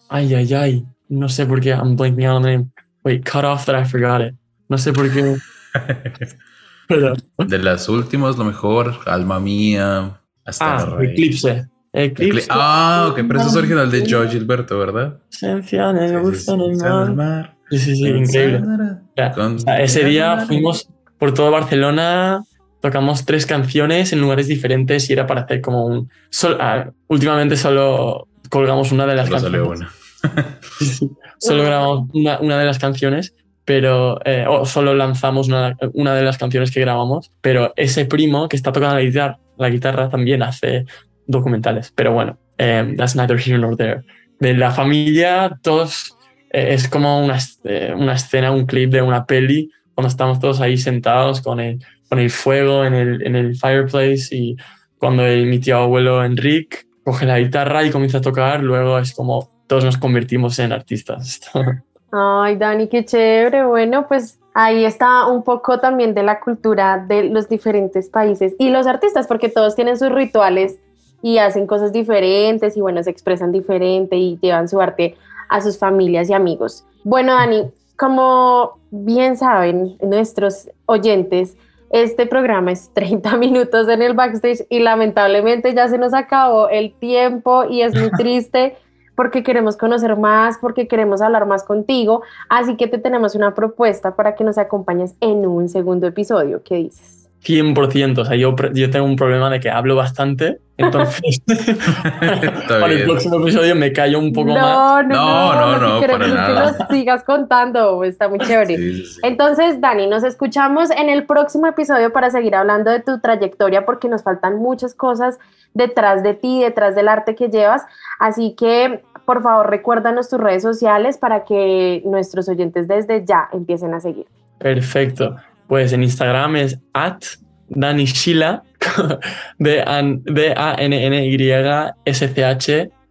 Ay, 0.10 0.34
ay, 0.36 0.54
ay. 0.54 0.86
No 1.10 1.28
sé 1.30 1.46
por 1.46 1.60
qué. 1.62 1.70
I'm 1.72 1.96
blanking 1.96 2.26
out 2.26 2.38
on 2.38 2.44
the 2.44 2.50
name. 2.58 2.70
Wait, 3.04 3.24
cut 3.30 3.44
off 3.46 3.66
that 3.66 3.76
I 3.82 3.86
forgot 3.86 4.22
it. 4.22 4.36
No 4.70 4.78
sé 4.78 4.92
por 4.94 5.10
qué. 5.12 5.38
Pero. 6.88 7.14
De 7.38 7.58
las 7.60 7.88
últimas, 7.90 8.38
lo 8.38 8.44
mejor, 8.46 8.96
Alma 9.06 9.40
Mía, 9.40 10.20
hasta 10.46 10.78
Ah. 10.78 10.98
Eclipse. 11.02 11.68
Eclipse. 11.94 12.48
Ah, 12.50 13.08
ok, 13.12 13.20
pero 13.28 13.40
eso 13.40 13.50
es 13.50 13.56
original 13.56 13.90
de 13.92 14.06
George 14.06 14.34
Gilberto, 14.34 14.80
¿verdad? 14.80 15.20
Esencia 15.32 15.92
en 15.92 15.98
el 15.98 16.10
Sí, 16.10 16.16
sí, 16.16 16.22
gusto 16.22 16.56
sí. 16.56 16.64
en 16.64 16.72
el 16.72 16.78
mar. 16.78 17.14
mar. 17.16 17.56
Sí, 17.70 17.78
sí, 17.80 17.96
sí, 17.96 18.08
increíble. 18.08 18.62
O 18.62 19.60
sea, 19.60 19.80
ese 19.82 20.04
día 20.04 20.40
fuimos 20.48 20.90
por 21.20 21.34
todo 21.34 21.52
Barcelona, 21.52 22.44
tocamos 22.82 23.26
tres 23.26 23.46
canciones 23.46 24.12
en 24.12 24.22
lugares 24.22 24.48
diferentes 24.48 25.10
y 25.10 25.14
era 25.14 25.26
para 25.28 25.42
hacer 25.42 25.62
como 25.62 25.86
un... 25.86 26.10
sol- 26.30 26.58
ah, 26.60 26.90
últimamente 27.08 27.56
solo 27.58 28.28
colgamos 28.50 28.92
una 28.92 29.06
de 29.06 29.16
las 29.16 29.28
Solo 29.28 29.40
salió 29.40 29.68
canciones. 29.70 29.94
una. 29.94 30.04
Sí, 30.80 30.86
sí. 30.86 31.12
Solo 31.40 31.64
grabamos 31.64 32.10
una, 32.14 32.40
una 32.40 32.58
de 32.58 32.66
las 32.66 32.80
canciones, 32.80 33.34
pero... 33.66 34.20
eh, 34.26 34.46
o 34.48 34.66
solo 34.66 34.94
lanzamos 34.94 35.48
una, 35.48 35.76
una 35.94 36.16
de 36.16 36.24
las 36.24 36.38
canciones 36.38 36.72
que 36.72 36.80
grabamos, 36.82 37.32
pero 37.42 37.74
ese 37.76 38.06
primo 38.06 38.48
que 38.50 38.56
está 38.56 38.72
tocando 38.72 38.96
la 38.96 39.02
guitarra, 39.02 39.40
la 39.58 39.70
guitarra 39.70 40.10
también 40.10 40.42
hace 40.44 40.86
documentales. 41.28 41.92
Pero 41.96 42.14
bueno, 42.14 42.38
eh, 42.58 42.94
that's 42.98 43.16
neither 43.16 43.40
here 43.40 43.58
nor 43.58 43.76
there. 43.76 44.04
De 44.40 44.54
la 44.54 44.72
familia, 44.72 45.58
todos... 45.62 46.18
eh, 46.54 46.74
es 46.74 46.88
como 46.88 47.24
una, 47.24 47.38
eh, 47.66 47.94
una 47.98 48.14
escena, 48.14 48.52
un 48.52 48.66
clip 48.66 48.92
de 48.92 49.02
una 49.02 49.26
peli, 49.26 49.72
cuando 49.96 50.08
estamos 50.08 50.40
todos 50.40 50.62
ahí 50.62 50.78
sentados 50.78 51.42
con 51.42 51.60
el, 51.60 51.84
con 52.08 52.20
el 52.20 52.30
fuego 52.30 52.86
en 52.86 52.94
el, 52.94 53.26
en 53.26 53.36
el 53.36 53.56
fireplace 53.56 54.36
y 54.36 54.56
cuando 54.98 55.26
el, 55.26 55.48
mi 55.48 55.60
tío 55.60 55.78
abuelo 55.80 56.24
Enrique 56.24 56.78
coge 57.04 57.26
la 57.26 57.40
guitarra 57.40 57.84
y 57.84 57.92
comienza 57.92 58.20
a 58.20 58.22
tocar, 58.22 58.62
luego 58.62 58.98
es 59.00 59.14
como 59.14 59.50
todos 59.68 59.84
nos 59.84 59.98
convertimos 59.98 60.58
en 60.60 60.72
artistas. 60.72 61.42
Ay, 62.12 62.56
Dani, 62.58 62.88
qué 62.88 63.04
chévere. 63.04 63.66
Bueno, 63.66 64.08
pues 64.08 64.40
ahí 64.54 64.86
está 64.86 65.26
un 65.26 65.44
poco 65.44 65.80
también 65.80 66.14
de 66.14 66.22
la 66.22 66.40
cultura 66.40 67.04
de 67.08 67.24
los 67.24 67.50
diferentes 67.50 68.10
países 68.10 68.56
y 68.60 68.70
los 68.70 68.86
artistas, 68.86 69.26
porque 69.26 69.50
todos 69.50 69.76
tienen 69.76 69.98
sus 69.98 70.12
rituales 70.12 70.78
y 71.24 71.38
hacen 71.40 71.66
cosas 71.66 71.92
diferentes 71.92 72.78
y 72.78 72.82
bueno, 72.82 73.02
se 73.02 73.10
expresan 73.10 73.52
diferente 73.52 74.18
y 74.18 74.38
llevan 74.42 74.68
su 74.68 74.80
arte 74.80 75.16
a 75.50 75.62
sus 75.62 75.80
familias 75.80 76.30
y 76.30 76.34
amigos. 76.34 76.86
Bueno, 77.04 77.34
Dani, 77.34 77.72
como 77.98 78.78
bien 78.92 79.38
saben 79.38 79.98
nuestros 80.02 80.70
oyentes, 80.86 81.58
este 81.92 82.26
programa 82.26 82.74
es 82.74 82.90
30 82.94 83.38
minutos 83.38 83.88
en 83.88 84.02
el 84.02 84.14
backstage 84.14 84.66
y 84.70 84.80
lamentablemente 84.80 85.74
ya 85.74 85.88
se 85.88 85.98
nos 85.98 86.14
acabó 86.14 86.68
el 86.68 86.94
tiempo 86.94 87.64
y 87.70 87.82
es 87.82 87.96
muy 87.96 88.12
triste 88.18 88.76
porque 89.16 89.44
queremos 89.44 89.78
conocer 89.78 90.18
más, 90.18 90.58
porque 90.58 90.88
queremos 90.90 91.22
hablar 91.22 91.46
más 91.46 91.64
contigo, 91.64 92.24
así 92.50 92.76
que 92.76 92.88
te 92.88 92.98
tenemos 92.98 93.36
una 93.36 93.54
propuesta 93.54 94.16
para 94.16 94.36
que 94.36 94.44
nos 94.44 94.58
acompañes 94.58 95.16
en 95.22 95.46
un 95.46 95.70
segundo 95.70 96.08
episodio. 96.08 96.64
¿Qué 96.64 96.76
dices? 96.76 97.23
100%, 97.46 98.20
o 98.20 98.26
sea, 98.26 98.36
yo, 98.38 98.56
yo 98.74 98.90
tengo 98.90 99.06
un 99.06 99.16
problema 99.16 99.50
de 99.50 99.60
que 99.60 99.70
hablo 99.70 99.96
bastante, 99.96 100.60
entonces 100.78 101.42
para 102.68 102.94
el 102.94 103.04
próximo 103.04 103.40
episodio 103.42 103.76
me 103.76 103.92
callo 103.92 104.18
un 104.20 104.32
poco 104.32 104.54
más. 104.54 104.62
no, 104.62 105.04
no, 105.04 105.10
No, 105.14 105.54
no, 105.54 105.78
no, 105.78 105.88
no, 105.88 106.00
que 106.00 106.08
queremos 106.08 106.30
para 106.30 106.48
que 106.48 106.54
nada. 106.54 106.72
nos 106.80 106.88
sigas 106.90 107.24
contando, 107.24 108.04
está 108.04 108.30
muy 108.30 108.40
chévere. 108.40 108.78
Sí, 108.78 108.94
sí, 108.94 109.06
sí. 109.06 109.20
Entonces, 109.24 109.82
Dani, 109.82 110.08
nos 110.08 110.24
escuchamos 110.24 110.90
en 110.92 111.10
el 111.10 111.26
próximo 111.26 111.68
episodio 111.68 112.14
para 112.14 112.30
seguir 112.30 112.56
hablando 112.56 112.92
de 112.92 113.02
tu 113.02 113.20
trayectoria 113.20 113.86
porque 113.86 114.08
nos 114.08 114.24
faltan 114.24 114.58
muchas 114.58 114.96
cosas 114.96 115.38
detrás 115.74 116.24
de 116.24 116.34
ti, 116.36 116.62
detrás 116.62 116.96
del 116.96 117.08
arte 117.10 117.36
que 117.36 117.50
llevas. 117.50 117.84
Así 118.20 118.56
que, 118.58 119.04
por 119.26 119.44
favor, 119.44 119.70
recuérdanos 119.70 120.30
tus 120.30 120.40
redes 120.40 120.64
sociales 120.64 121.18
para 121.18 121.44
que 121.44 122.02
nuestros 122.06 122.48
oyentes 122.48 122.88
desde 122.88 123.26
ya 123.26 123.50
empiecen 123.52 123.94
a 123.94 124.00
seguir. 124.00 124.28
Perfecto. 124.60 125.36
Pues 125.68 125.94
en 125.94 126.04
Instagram 126.04 126.56
es 126.58 126.80
at 126.94 127.24
danishila, 127.70 128.64
D-A-N-N-Y-S-C-H 129.60 130.10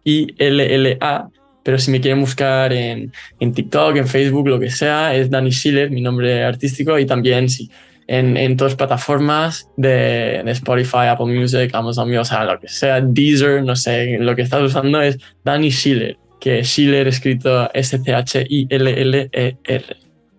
I-L-L-A, 0.03 1.29
pero 1.63 1.79
si 1.79 1.91
me 1.91 2.01
quieren 2.01 2.19
buscar 2.19 2.73
en, 2.73 3.13
en, 3.39 3.53
TikTok, 3.53 3.95
en 3.95 4.07
Facebook, 4.07 4.47
lo 4.49 4.59
que 4.59 4.69
sea, 4.69 5.15
es 5.15 5.29
Danny 5.29 5.51
Schiller, 5.51 5.89
mi 5.89 6.01
nombre 6.01 6.43
artístico, 6.43 6.99
y 6.99 7.05
también 7.05 7.47
sí, 7.49 7.71
en, 8.07 8.35
en 8.35 8.57
todas 8.57 8.75
plataformas 8.75 9.69
de, 9.77 10.41
de, 10.43 10.51
Spotify, 10.51 11.07
Apple 11.09 11.27
Music, 11.27 11.73
Amazon 11.73 12.09
Music, 12.09 12.21
o 12.21 12.25
sea, 12.25 12.43
lo 12.43 12.59
que 12.59 12.67
sea, 12.67 12.99
Deezer, 13.01 13.63
no 13.63 13.77
sé, 13.77 14.17
lo 14.19 14.35
que 14.35 14.41
estás 14.41 14.61
usando 14.61 15.01
es 15.01 15.17
Danny 15.43 15.71
Schiller, 15.71 16.17
que 16.39 16.63
Schiller 16.63 17.07
escrito 17.07 17.71
S-C-H-I-L-L-E-R. 17.73 18.43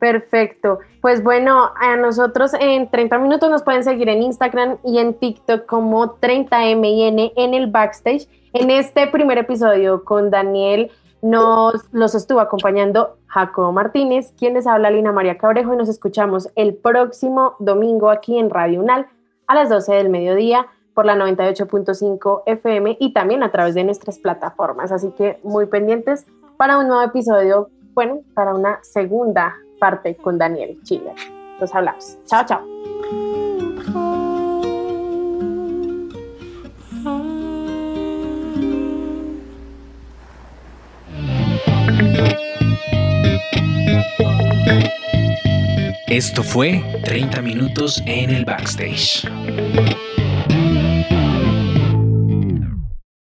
Perfecto. 0.04 0.80
Pues 1.00 1.22
bueno, 1.22 1.70
a 1.80 1.96
nosotros 1.96 2.52
en 2.60 2.90
30 2.90 3.16
minutos 3.20 3.48
nos 3.48 3.62
pueden 3.62 3.82
seguir 3.82 4.10
en 4.10 4.20
Instagram 4.20 4.76
y 4.84 4.98
en 4.98 5.14
TikTok 5.14 5.64
como 5.64 6.20
30MIN 6.20 7.32
en 7.34 7.54
el 7.54 7.70
backstage. 7.70 8.28
En 8.52 8.68
este 8.68 9.06
primer 9.06 9.38
episodio 9.38 10.04
con 10.04 10.28
Daniel 10.28 10.90
nos 11.22 11.90
los 11.90 12.14
estuvo 12.14 12.40
acompañando 12.40 13.16
Jacobo 13.28 13.72
Martínez, 13.72 14.34
quien 14.36 14.52
les 14.52 14.66
habla 14.66 14.90
Lina 14.90 15.10
María 15.10 15.38
Cabrejo 15.38 15.72
y 15.72 15.78
nos 15.78 15.88
escuchamos 15.88 16.50
el 16.54 16.74
próximo 16.74 17.56
domingo 17.58 18.10
aquí 18.10 18.38
en 18.38 18.50
Radio 18.50 18.82
Unal 18.82 19.06
a 19.46 19.54
las 19.54 19.70
12 19.70 19.94
del 19.94 20.10
mediodía 20.10 20.66
por 20.92 21.06
la 21.06 21.16
98.5 21.16 22.42
FM 22.44 22.98
y 23.00 23.14
también 23.14 23.42
a 23.42 23.50
través 23.50 23.74
de 23.74 23.84
nuestras 23.84 24.18
plataformas. 24.18 24.92
Así 24.92 25.12
que 25.12 25.40
muy 25.42 25.64
pendientes 25.64 26.26
para 26.58 26.76
un 26.76 26.88
nuevo 26.88 27.02
episodio, 27.02 27.70
bueno, 27.94 28.20
para 28.34 28.54
una 28.54 28.80
segunda 28.82 29.54
parte 29.85 30.16
con 30.16 30.38
Daniel 30.38 30.79
Chile. 30.83 31.12
Nos 31.61 31.75
hablamos. 31.75 32.16
Chao, 32.25 32.42
chao. 32.47 32.64
Esto 46.07 46.42
fue 46.42 46.83
30 47.05 47.42
minutos 47.42 48.03
en 48.07 48.31
el 48.31 48.47
backstage. 48.47 49.29